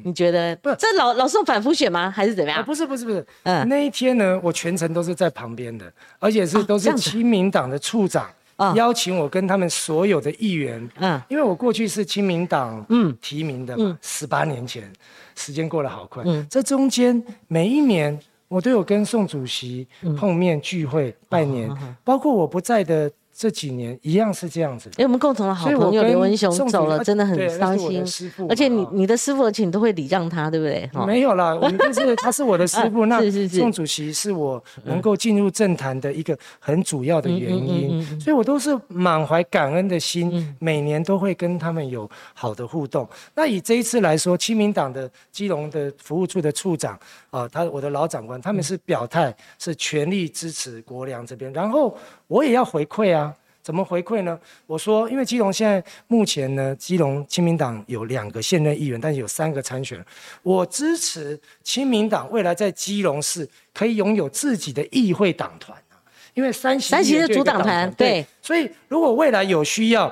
[0.05, 0.55] 你觉得？
[0.57, 2.11] 不，这老老宋反复选吗？
[2.11, 2.63] 还是怎么样？
[2.63, 3.27] 不是，不是，不是。
[3.45, 8.31] 嗯，那一天呢，我全程都是在旁边的，而且是都是亲民党的处长
[8.75, 10.87] 邀请我跟他们所有的议员。
[10.99, 14.93] 嗯，因为我过去是亲民党嗯提名的嘛，十八年前，
[15.35, 16.23] 时间过得好快。
[16.27, 19.89] 嗯，这中间每一年我都有跟宋主席
[20.19, 23.11] 碰面聚会拜年，包括我不在的。
[23.39, 24.91] 这几年一样是这样子。
[24.97, 28.49] 因为我们共同的好朋友刘文雄宋走了，真的很伤心师父。
[28.51, 30.91] 而且你你的师傅，而且你都会礼让他，对不对？
[30.93, 43.09] 哈 没有啦，我们就是 他是我的师傅，那宋主席是我能够进入政坛的一个很主要的原嗯因，所以我都是满怀感恩的心，每年都会跟他们有好的互动。
[43.37, 46.99] 那以这一次来说，亲民党的基隆的服务处的处长
[47.31, 53.35] 啊，他我的老长官，他们是表态是全力支持国良这边，然后我也要回馈啊。
[53.61, 54.39] 怎么回馈呢？
[54.67, 60.03] 我说，因为基隆现在目前呢，基隆亲民党有两个现任议员，但是有三个参选。
[60.43, 66.01] 我支持亲民党未来在基隆市可以拥有自己的议会党团啊，
[66.33, 70.11] 因为三席三席的议员就有一个主党团对所以如果未来有需要，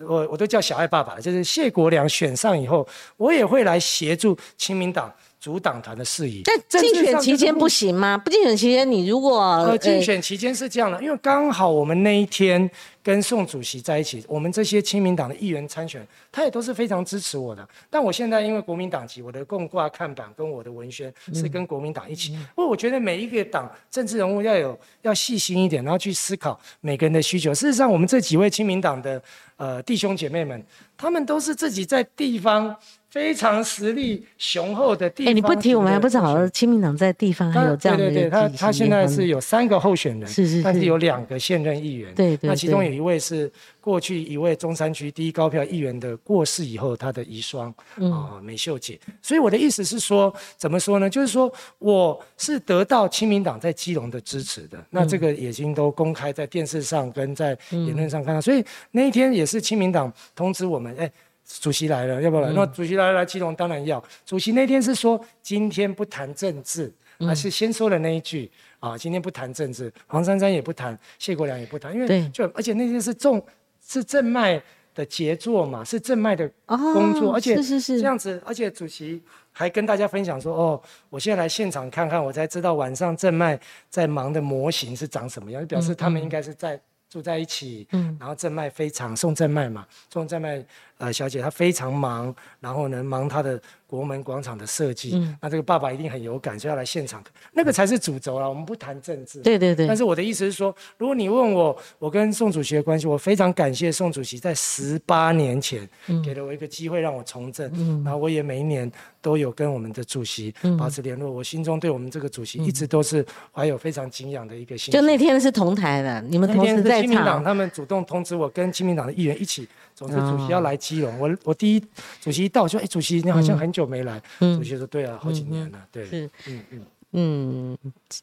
[0.00, 2.86] 我我都叫小爱爸爸，就是谢国良选上以后，
[3.16, 6.42] 我也会来协助亲民党主党团的事宜。
[6.42, 8.18] 在竞选期间不行吗？
[8.18, 12.70] 不竞选期间，你如果呃，竞呃选期间是这样的，因为刚好我们那一天
[13.02, 17.66] 跟宋主席在一起，我们这些亲民党的议员参选，他也都是非常支持我的。
[17.88, 27.54] 但我现在因为国民党籍，我的共挂看板跟我的文宣是跟国民党一起，因为我觉得每一个党政治人物要有要细心一点，然后去思考每个人的需求。
[27.54, 29.22] 事实上，我们这几位亲民党的
[29.56, 30.62] 呃弟兄姐妹们，
[30.98, 32.76] 他们都是自己在地方
[33.10, 35.36] 非常实力雄厚的地方哎，方。
[35.36, 43.50] 你不提我们还不知道，亲民党在地方还有这样的对对对，他他现在是有三个候选人，是是是但是有两个现任议员，对对对那其中有一位是
[43.80, 48.98] 过去一位中山区第一高票议员的过世以后，他的遗孀啊、嗯美秀姐。
[49.20, 51.10] 所以我的意思是说，怎么说呢？
[51.10, 61.10] 就是说我是得到亲民党在基隆的支持的，那这个已经都公开在电视上跟在言论上看到，所以那一天也是亲民党通知我们，哎。
[61.44, 62.52] 主席来了，要不要来？
[62.52, 64.02] 那主席来了来基隆当然要。
[64.24, 73.44] 主席那天是说今天不谈政治，还是先说了那一句啊，今天不谈政治，黄珊珊也不谈，谢国良也不谈，因为就而且那天是重
[73.84, 74.62] 是正脉
[74.94, 79.20] 的杰作嘛，是正脉的哦工作，而且是是是这样子，而且主席
[79.50, 86.80] 还跟大家分享说，哦，我现在来现场看看，我才知道晚上正脉在忙的模型是长什么样，就表示他们应该是在。
[87.10, 90.64] 住在一起，嗯，然后正脉非常送正脉嘛，送正麦
[91.00, 95.36] 呃小姐她非常忙，然后呢忙她的国门广场的设计，嗯。
[95.40, 97.22] 那这个爸爸一定很有感，所以要来现场，
[97.52, 99.86] 那个才是主轴啦，我们不谈政治，对对对。
[99.86, 105.88] 但是我的意思是说，如果你问我，我跟宋主席的关系，我非常感谢宋主席在十八年前
[106.24, 108.02] 给了我一个机会让我从政，嗯。
[108.04, 108.90] 然后我也每一年
[109.22, 114.92] 都有跟我们的主席保持联络，我心中对我们这个主席一直都是怀有非常敬仰的一个心。
[114.92, 119.66] 就那天是同台的，你们同时在场，他们主动通知我跟亲民党的议员一起，
[120.00, 121.84] 总之主哦席要来基隆，我我第一
[122.22, 126.24] 主席一到就哎主席你好像很久没来，主席说对啊，好几年了，对，是。
[126.46, 126.80] 嗯嗯。
[127.12, 127.76] 嗯，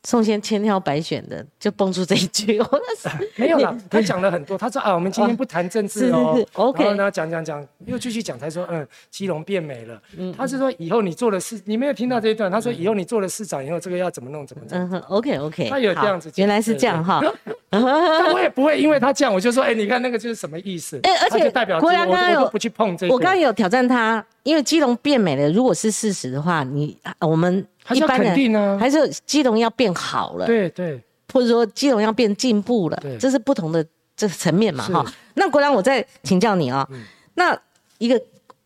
[0.05, 4.57] 宋先千挑百选的，就蹦出这一句，我那是没有啦，他讲了很多。
[4.57, 6.41] 他说啊，我们今天不谈政治哦。
[6.53, 10.01] ，OK 然后，讲讲讲，又继续讲，才说嗯，基隆变美了。
[10.37, 12.49] 他是说以后你做了市，你没有听到这一段。
[12.49, 14.79] 他说以后你做了市长以后，这个要怎么弄怎么弄。
[14.79, 17.21] 嗯哼，OK OK，他有这样子原来是这样哈。
[17.69, 20.97] 但我也不会因为他这样，我就说哎，你看那个就是什么意思？
[21.03, 23.13] 哎而且代表国良我刚刚不去碰这个。
[23.13, 28.77] 我刚刚有挑战他，因为基隆变美了，如果是事实的话，你我们还是要一般人肯定啊。
[28.77, 33.83] 还是基隆要变好了，对对，或者说基隆要变进步了对，这是不同的
[34.15, 35.05] 这个层面嘛哈。
[35.35, 36.87] 那国良，我再请教你啊、
[37.35, 37.57] 那
[37.97, 38.21] 一个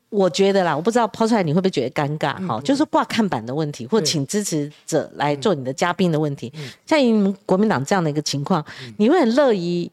[0.09, 4.05] 我觉得啦，我不知道抛出来你会不会觉得尴尬嗯哈、就是挂看板的问题，或对。
[4.05, 6.51] 请支持者来做你的嘉宾的问题。
[6.55, 6.69] 嗯。
[6.85, 8.65] 像你们国民党这样的一个情况，
[8.97, 9.91] 你会很乐意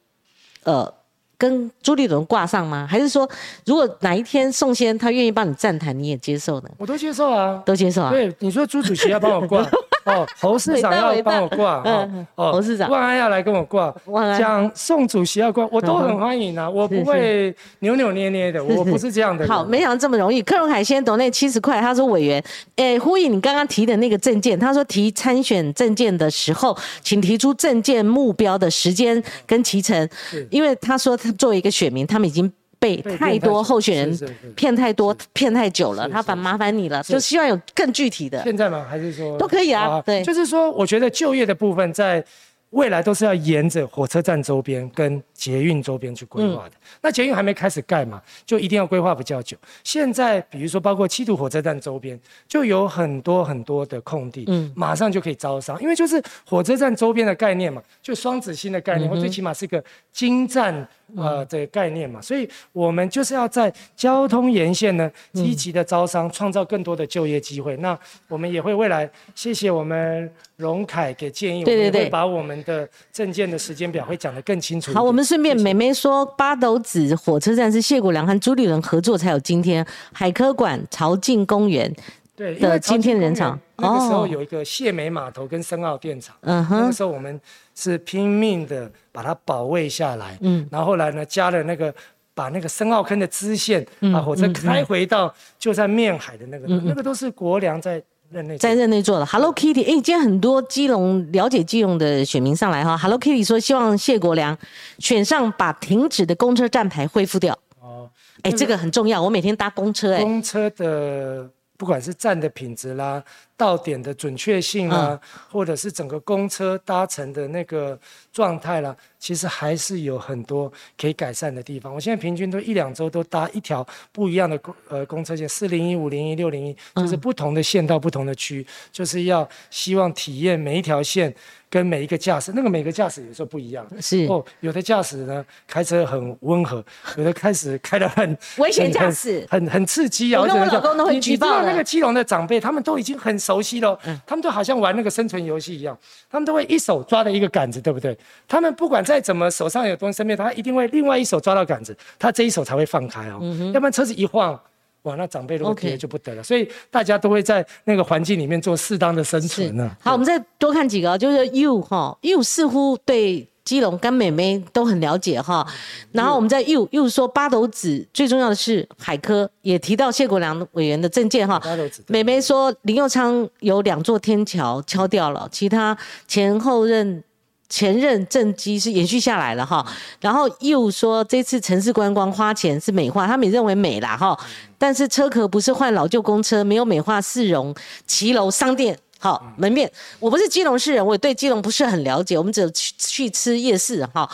[0.64, 0.93] 呃
[1.39, 2.86] 跟朱立伦挂上吗？
[2.91, 3.28] 还是说，
[3.64, 6.68] 如果哪一天宋先他愿意帮你站台，你也接受呢？
[6.76, 7.62] 我都接受啊。
[7.64, 8.11] 都接受啊？
[8.11, 9.62] 对，你说朱主席要帮我挂，
[10.09, 13.94] 哦，侯市长要帮我挂，嗯哦，哦，侯市长万安要来跟我挂
[14.38, 19.46] 讲宋主席要挂，我都很欢迎啊，我不会扭扭捏捏的，我不是这样的。
[19.46, 20.42] 好，没想到这么容易。
[20.42, 22.42] 克隆海鲜抖那七十块，他说委员，
[22.76, 30.09] 诶，呼应你刚刚提的那个证件，他说提参选证件的时候，请提出证件目标的时间跟期程，
[30.50, 32.50] 因为他说他作为一个选民，他们已经。
[32.79, 38.43] 被被太多候选人骗太多、骗太久了，他烦麻烦你了，就希望有更具体的。
[38.43, 38.87] 现在吗？
[38.89, 42.24] 还是说都可以啊对就是说，我觉得就业的部分在。
[42.72, 46.72] 未来都是要沿着火车站周边跟捷运周边去规划的。
[47.01, 49.57] 那捷运还没开始盖嘛，就一定要规划比较久。
[49.83, 67.76] 现在比如说包括七堵火车站周边，就有很多很多的空地，嗯马上就可以招商，因为就是火车站周边的概念嘛，就双子星的概念，或最起码是一个金站呃的概念嘛，所以我们就是要在交通沿线呢积极的招商，创造更多的就业机会。
[67.78, 67.98] 那
[68.28, 72.00] 我们也会未来谢谢我们荣凯给建议，对对对。
[72.00, 74.92] 我们会把我们的证件的时间表会讲得更清楚。
[74.92, 81.92] 好，我们顺便美眉说，八斗子火车站是谢国良和朱立伦合作才有今天，海科馆、朝境公园，
[82.39, 84.28] 对的今天的人场那个时候哦。
[84.28, 87.39] 有一个谢美码头跟深澳电厂，嗯哼那个，时候我们
[87.74, 90.66] 是拼命的把它保卫下来，嗯。
[90.70, 91.93] 然后后来呢加了那个。
[92.39, 99.26] 把那个深澳坑的支线，嗯把火车开回到就在面海的那个，那个都是国良在任内在任内做的。
[99.26, 104.57] Hello Kitty，哎，今天很多基隆了解基隆的选民上来哈，Hello Kitty 说希望谢国良
[105.01, 108.09] 选上把停止的公车站牌恢复掉，哦。
[108.43, 113.24] 哎，这个很重要，我每天搭公车，哎，公车的不管是站的品质啦、
[113.57, 115.20] 到点的准确性啦，嗯。
[115.51, 117.99] 或者是整个公车搭乘的那个
[118.31, 121.95] 状态啦，其实还是有很多可以改善的地方。
[121.95, 131.35] 我现在平均都一两周都搭一条不一样的公呃公车线，四零一、五零一、六零一，就是不同的线到不同的区，就是要希望体验每一条线
[131.69, 133.87] 跟每一个驾驶，那个每个驾驶有时候不一样。
[134.01, 136.85] 是哦，有的驾驶呢开车很温和，
[137.16, 140.41] 有的开始开得很危险驾驶很很很刺激啊！
[140.41, 145.99] 我跟我老公都会你举报你知道那个基隆的长辈，他们都已经很熟悉了，他们都好像玩那个生存游戏一样，
[146.31, 148.16] 他们都会一手抓着一个杆子，对不对？
[148.47, 153.40] 他们不管再怎么手上有东西身边，他一定会另外一手抓到杆子，他这一手才会放开哦，
[153.72, 154.59] 要不然车子一晃。
[155.02, 159.88] 哇，那长辈如果跌就不得了所以大家都会在那个环境里面做适当的生存呢。
[160.00, 165.64] 好，我们再多看几个哦，就是 You 哈，You 似乎对基隆跟美眉都很了解哈。
[166.11, 171.61] 然后我们在 You You 说八斗子最重要的是海科，也提到谢国良委员的证件哈。
[171.61, 175.96] 八斗子对美眉说林佑昌有两座天桥敲掉了，其他
[176.26, 177.22] 前后任。
[177.69, 179.87] 前任政绩是延续下来了哈，
[180.21, 184.39] 然后又说这次城市观光花钱是美化，他们也认为美啦哈，
[184.79, 187.75] 但是车壳不是换老旧公车，没有美化市容、
[188.07, 188.99] 骑楼、商店。
[189.21, 189.91] 好，门面，
[190.21, 194.31] 我不是基隆市人，我也对基隆不是很了解，我们只有去去吃夜市哈。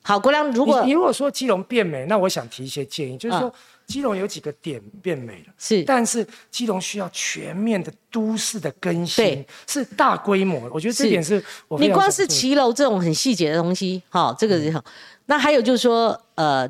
[0.00, 3.52] 好，国良，如果你你如果说基隆变美，那我想提一些建议，就是说、嗯
[3.86, 5.52] 基隆有几个点变美了。
[5.58, 10.70] 是但是基隆需要全面的都市的更新，是大规模的。
[10.74, 14.84] 我觉得这点是我非你光是骑楼这种很细节的东西，哦，这个是好。
[15.26, 16.68] 那还有就是说，呃，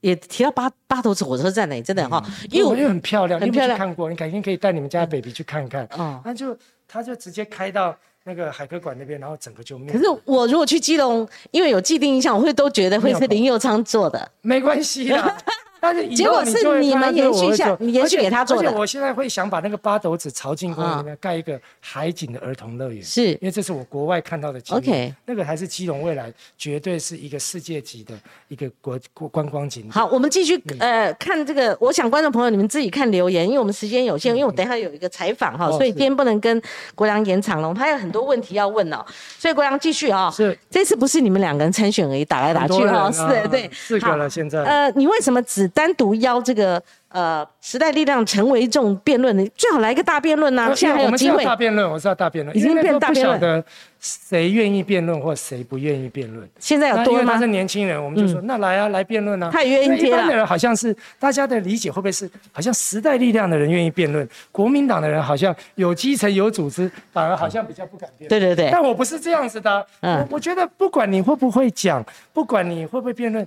[0.00, 4.10] 也提到八八头子火车站呢，真的哈，因为我因为我觉得很漂亮，你有没很漂亮有去看过？
[4.10, 5.86] 你改天可以带你们家的 baby 去看看。
[5.96, 6.56] 哦那就
[6.88, 9.92] 他就直接开到那个海科馆那边，然后整个就灭。
[9.92, 14.30] 可是我如果去基隆，因为有既定印象，我会都觉得会是林佑昌做的。
[14.42, 15.36] 没关系啦。
[15.80, 24.82] 但是结果是你们延续下你延续给他做的而且我现在会想把那个八斗子朝境公园里嗯面盖一个海景的儿童乐园，是因为这是我国外看到的经验。
[24.82, 28.14] OK 那个还是基隆未来绝对是一个世界级的
[28.48, 29.92] 一个国国观光景点。
[29.92, 36.60] 好，我们继续嗯呃看这个，我想观众朋友你们自己看留言，因为我们时间有限，因为我等一下有一个采访哈，哦所以今天不能跟
[36.94, 39.04] 国良延长了，我们还有很多问题要问哦，
[39.38, 44.62] 所以国良继续啊、是这次不是你们两个人参选而已，打来打去哈，啊是，对，四个了，现在。
[44.64, 49.46] 呃，你为什么只单独邀这个呃时代力量陈维仲辩论的？
[49.56, 51.44] 最好来一个大辩论呐、呃现在还我们是要有机会。
[51.44, 53.64] 大辩论，我是要大辩论，已经变大辩论晓得
[53.98, 56.48] 谁愿意辩论或谁不愿意辩论。
[56.58, 57.46] 现在有多吗嗯那因为他是？
[57.46, 59.50] 年轻人，我们就说、那来啊，来辩论啊。
[59.52, 68.40] 他也愿意接了因为一般的人好像是大家的理解会不会是好像时代力量的人愿意辩论，国民党的人好像有基层有组织，反而好像比较不敢辩论。
[68.40, 73.46] 对对对，但我不是这样子的啊、嗯我我觉得不管你会不会讲，不管你会不会辩论，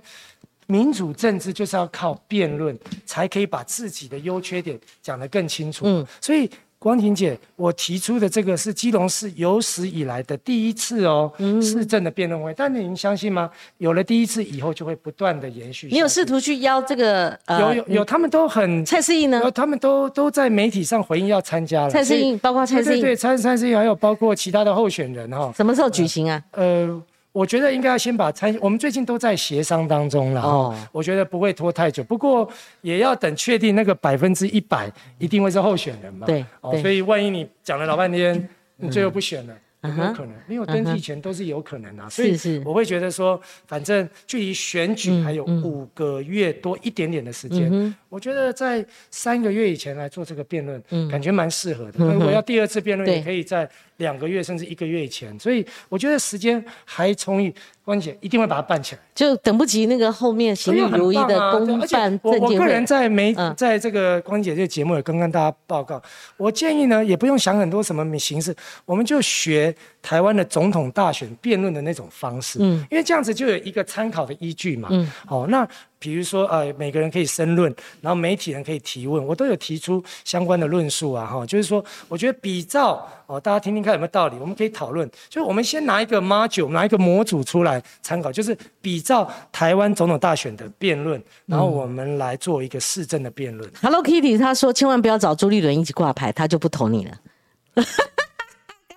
[0.70, 5.86] 民主政治就是要靠辩论，才可以把自己的优缺点讲得更清楚。
[5.86, 6.48] 嗯所以
[6.78, 12.54] 光庭姐，我提出的这个是基隆市有史以来的第一次哦，嗯市政的辩论会。
[12.56, 13.52] 但您相信吗？
[13.80, 15.90] 有了第一次以后，就会不断的延续。
[15.92, 18.86] 你有试图去邀这个呃有有有，他们都很。
[18.86, 19.52] 蔡世应呢？
[19.52, 21.90] 他们都都在媒体上回应要参加了。
[21.90, 26.42] 蔡世所以应包括蔡世应对对对，蔡蔡世应还有包括其他的候选人哈、什么时候举行啊？
[26.52, 27.02] 呃，
[27.32, 32.50] 我觉得应该要先把参，我们最近都在协商当中了哦哦，我觉得不会拖太久，不过
[32.82, 36.26] 也要等确定那个百分之一百一定会是候选人嘛。
[36.26, 36.44] 对
[36.82, 39.56] 所以万一你讲了老半天，你最后不选了。
[39.84, 40.34] 有没有可能？
[40.46, 52.06] 没有登记前都是有可能啊，所以我会觉得说，反正距离选举嗯还有嗯五个月多一点点的时间，嗯我觉得在三个月以前来做这个辩论，嗯感觉蛮适合的。
[52.14, 53.70] 如果要第二次辩论，对也可以在
[54.00, 57.54] 两个月甚至一个月以前，所以我觉得时间还充裕。
[57.90, 62.64] 关姐一定会把它办起来，就等不及那个后面行因为很礼如意的公办我我个。
[62.68, 66.00] 人在媒嗯在这个关姐这个节目也刚跟大家报告，
[66.38, 74.88] 我建议呢也不用想很多什么形式，我们就学台湾的总统大选辩论的那种方式，嗯因为这样子就有一个参考的依据嘛。
[74.92, 75.68] 嗯好、那
[76.00, 85.08] 比如说呃，每个人可以申论，然后媒体人可以提问，我都有提出相关的论述啊，哈，就是说，我觉得比照哦，大家听听看有没有道理，我们可以讨论。
[85.28, 93.70] 就是我们先拿一个 module，拿一个模组出来参考，就是比照台湾总统大选的辩论，然后我们来做一个市政的辩论。
[93.82, 97.18] Hello Kitty 他说千万不要找朱立伦一起挂牌，他就不投你了。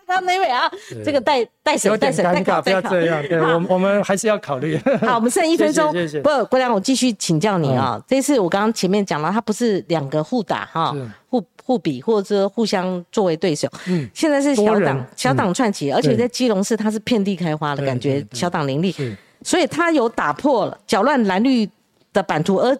[0.07, 0.71] 刚刚那位啊，
[1.05, 2.71] 这个带带审有带审带点尴尬，不。
[2.71, 3.23] 要这样。
[3.29, 4.77] 对我，我们还是要考虑。
[5.01, 5.93] 好，我们剩一分钟。
[5.93, 8.03] 谢谢不，郭良，我继续请教你啊。
[8.07, 10.95] 这次我刚刚前面讲了，他不是两个互打哈，
[11.29, 13.69] 互互比或者说互相作为对手。
[13.87, 18.95] 嗯现在是小党小党串起，而且在基隆市它是遍地开花的感觉小党林立，
[19.43, 21.69] 所以它有打破了搅乱蓝绿
[22.13, 22.77] 的版图，而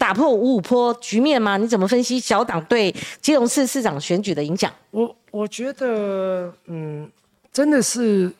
[0.00, 1.58] 打破五五坡局面吗？
[1.58, 2.90] 你怎么分析小党对
[3.20, 4.72] 基隆市市长选举的影响？
[4.92, 7.06] 我我觉得，嗯，
[7.52, 8.32] 真的是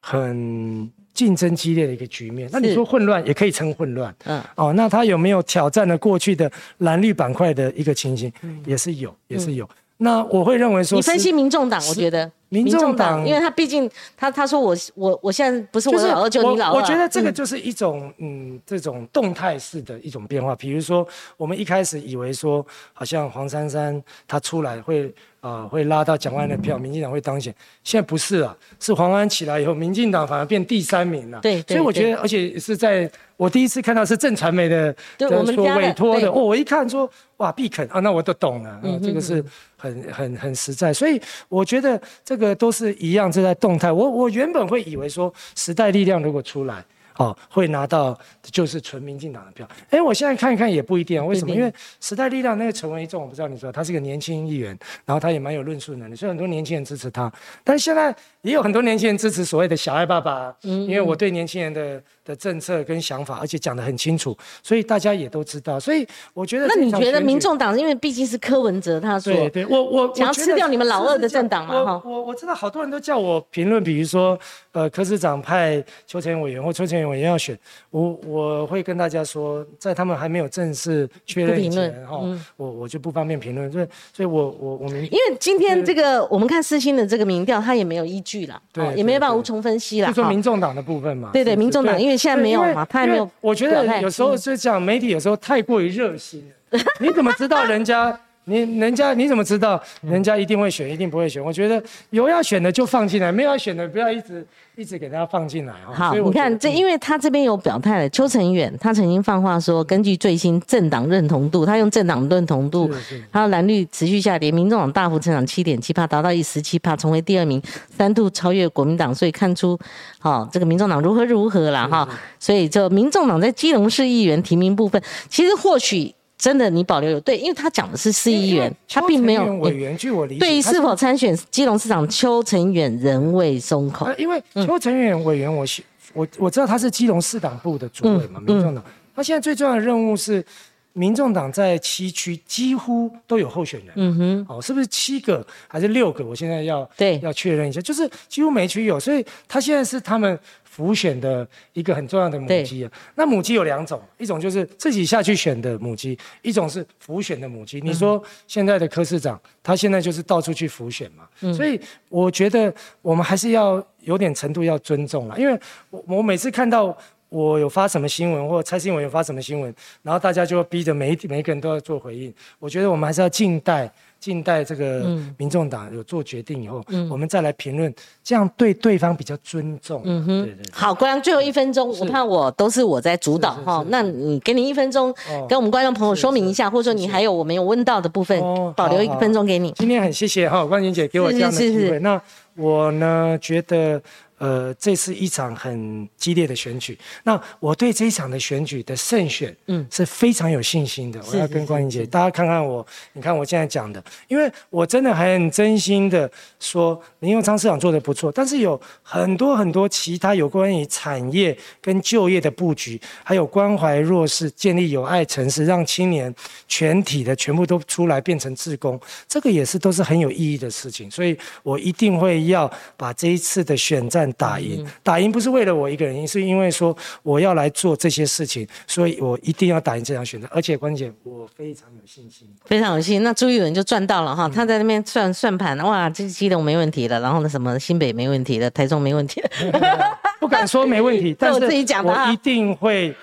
[0.00, 2.48] 很竞争激烈的一个局面。
[2.52, 4.14] 那你说混乱，也可以称混乱。
[4.24, 8.32] 嗯，哦，那他有没有挑战了过去的蓝绿板块的一个情形？
[8.64, 9.68] 也是有，也是有。
[9.98, 16.74] 那我会认为说你分析民众党，我觉得民众党因为他毕竟他他说我我我现在不是我就是老二，就你老二啊。
[16.74, 20.54] 我觉得这个嗯就是一种嗯这种动态式的一种变化。
[20.56, 27.54] 比如说，我们一开始以为说，好像黄珊珊她出来会呃会拉到蒋万的票，民进党会当选。
[27.84, 31.40] 现在不是了，是黄安起来以后，民进党反而变第三名了。
[31.40, 39.44] 对对所以我觉得，而且是在我第一次看到是正传媒的我们家委托的，哦，我一看说哇必肯啊，那我都懂了，嗯啊这个是
[39.84, 40.92] 很很很实在。
[40.92, 43.92] 所以我觉得这个都是一样，这在动态。
[43.92, 46.84] 我我原本会以为说时代力量如果出来。
[47.16, 49.68] 哦，会拿到就是纯民进党的票。
[49.90, 51.54] 哎，我现在看一看也不一定啊，为什么？
[51.54, 57.32] 因为时代力量那个陈维仲，我不知道你知道，他是个年轻议员，然后他也蛮有论述能力，所以很多年轻人支持他。
[57.62, 65.78] 但是现在也有很多年轻人支持所谓的小爱爸爸，因为我对年轻人的的政策跟想法，而且讲得很清楚，所以大家也都知道。
[65.78, 74.38] 所以我觉得那你觉得民众党，因为毕竟是柯文哲他说对对，我我想要吃掉你们老二的政党嘛我哈我我知道好多人都叫我评论，比如说
[74.72, 77.56] 呃柯市长派邱成元委员或邱成元委员要选，
[77.90, 88.60] 我我会跟大家说，在他们还没有正式确认以不评论前哈，嗯我我就不方便评论，所以所以我我我们因为今天这个我们看世新的这个民调，他也没有依据了，
[88.96, 90.08] 也没有办法无从分析了。
[90.08, 98.18] 就说民众党的部分嘛，对对民众党因为现在没有嘛他还没有我觉得有时候是这样，媒体有时候太过于热心了，你怎么知道人家？
[98.46, 101.42] 你人家你怎么知道人家一定会选，一定不会选？
[101.42, 106.10] 我觉得有要选的就放进来，没有要选的不要一直一直给他放进来哈。
[106.10, 112.90] 好，你看这，因为他这边有表态了，邱成远他曾经放话说，根据最新政党认同度，他用政党认同度
[113.30, 117.62] 还有蓝绿持续下跌，民众党大幅成长七点七帕，达到一十七帕，成为第二名，
[117.96, 119.78] 三度超越国民党，所以看出，
[120.18, 122.06] 好、这个民众党如何如何啦哈，
[122.38, 126.14] 所以就民众党在基隆市议员提名部分，其实或许
[126.44, 135.82] 真的你保留有对，因为他讲的是市议员，他并没有委员，据我理解，对于是否参选基隆市长邱成远仍未松口呃，因为嗯邱成远委员我是，
[136.12, 138.84] 我我知道他是基隆市党部的主委嘛，嗯民众党。
[139.16, 140.44] 他现在最重要的任务是，
[140.92, 143.94] 民众党在七区几乎都有候选人。
[143.96, 146.22] 嗯哼，哦，是不是七个还是六个？
[146.26, 150.38] 我现在要对要确认一下，就是几乎每区有，所以他现在是他们
[150.74, 152.90] 浮选的一个很重要的母鸡啊。
[153.14, 157.80] 那母鸡有两种，一种就是自己下去选的母鸡，一种是浮选的母鸡。
[157.80, 165.56] 你说现在的柯市长，他现在就是到处去浮选嘛，所以我觉得我们还是要有点程度要尊重了，因为
[165.90, 166.96] 我我每次看到。
[167.34, 172.32] 我有发什么新闻，或蔡新闻有发什么新闻，然后大家就逼着每一每一个人都要做回应。
[172.60, 176.80] 我觉得我们还是要静待，静待这个嗯民众党有做决定以后，
[177.10, 180.00] 我们再来评论，这样对对方比较尊重。
[180.04, 180.72] 嗯哼，对对对。
[180.72, 189.72] 好，国良最后一分钟，我怕我都是我在主导哈是，那你给你一分钟哦，跟我们观众朋友说明一下，或者说你还有我没有问到的部分哦，保留一分钟给你。
[189.72, 191.98] 今天很谢谢哈关琴姐给我这样的是是是机会。
[191.98, 192.22] 那
[192.54, 194.00] 我呢觉得。
[194.38, 196.98] 呃，这是一场很激烈的选举。
[197.22, 201.20] 那我对这一场的选举的胜选，嗯嗯，是非常有信心的。
[201.30, 206.30] 我要跟关英姐，大家看看我，你看我现在讲的，因为我真的很真心的
[206.60, 216.32] 说，林佑昌市长做的不错，但是有很多很多其他有关于产业跟就业的布局，还有关怀弱势、建立有爱城市，让青年
[216.68, 221.10] 全体的全部都出来变成志工，这个也是都是很有意义的事情。
[221.10, 224.84] 所以我一定会要把这一次的选战打赢。
[225.02, 230.48] 打赢不是为了我一个人，是因为说我要来做这些事情，所以我一定要打赢这场选择。
[230.50, 232.48] 而且关键，我非常有信心。
[232.64, 239.50] 非常有信心，那朱一伦就赚到了哈，他在那边算算盘，哇，这基隆没问题了，然后呢，什么新北没问题了，台中没问题了，
[240.40, 243.14] 不敢说没问题， 但是我自己讲的啊我一定会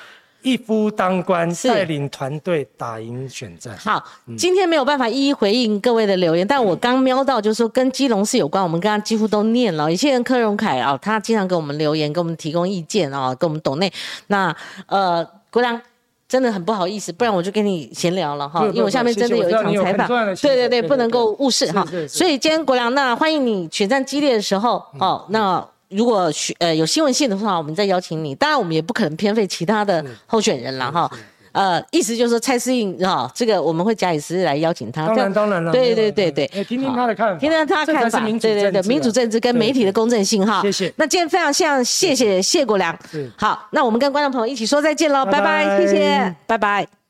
[0.42, 3.76] 一夫当关，是带领团队打赢选战。
[3.78, 4.04] 好，
[4.38, 9.90] 今天没有办法一一回应各位的留言，但我刚瞄到就是说跟基隆市有关，我们刚刚几乎都念了。
[9.90, 13.92] 有些人柯荣凯啊，他经常给我们留言，给我们提供意见啊，给我们懂内。
[14.28, 14.56] 那
[14.88, 15.82] 呃，国良。
[16.28, 21.86] 真的很不好意思，不然我就跟你闲聊了哈，因为我下面真的有一场采访，对对对，不能够误事哈。
[22.08, 25.68] 所以今天国良，那欢迎你选战激烈的时候哦，那。
[25.92, 28.34] 如果呃有新闻性的话，我们再邀请你。
[28.36, 31.10] 当然，我们也不可能偏废其他的候选人了哈。
[31.54, 35.06] 呃，意思就是说蔡思应哈，这个我们会假以时日来邀请他。
[35.08, 35.70] 当然当然了。
[35.70, 38.20] 对对对对，听听他的看法，听听他的看法。
[38.22, 40.62] 对对对，民主政治跟媒体的公正性哈。
[40.62, 40.94] 谢谢。
[40.96, 42.98] 那今天非常像谢谢谢国良。
[43.36, 47.01] 好，那我们跟观众朋友一起说再见喽，拜拜，谢谢，拜拜。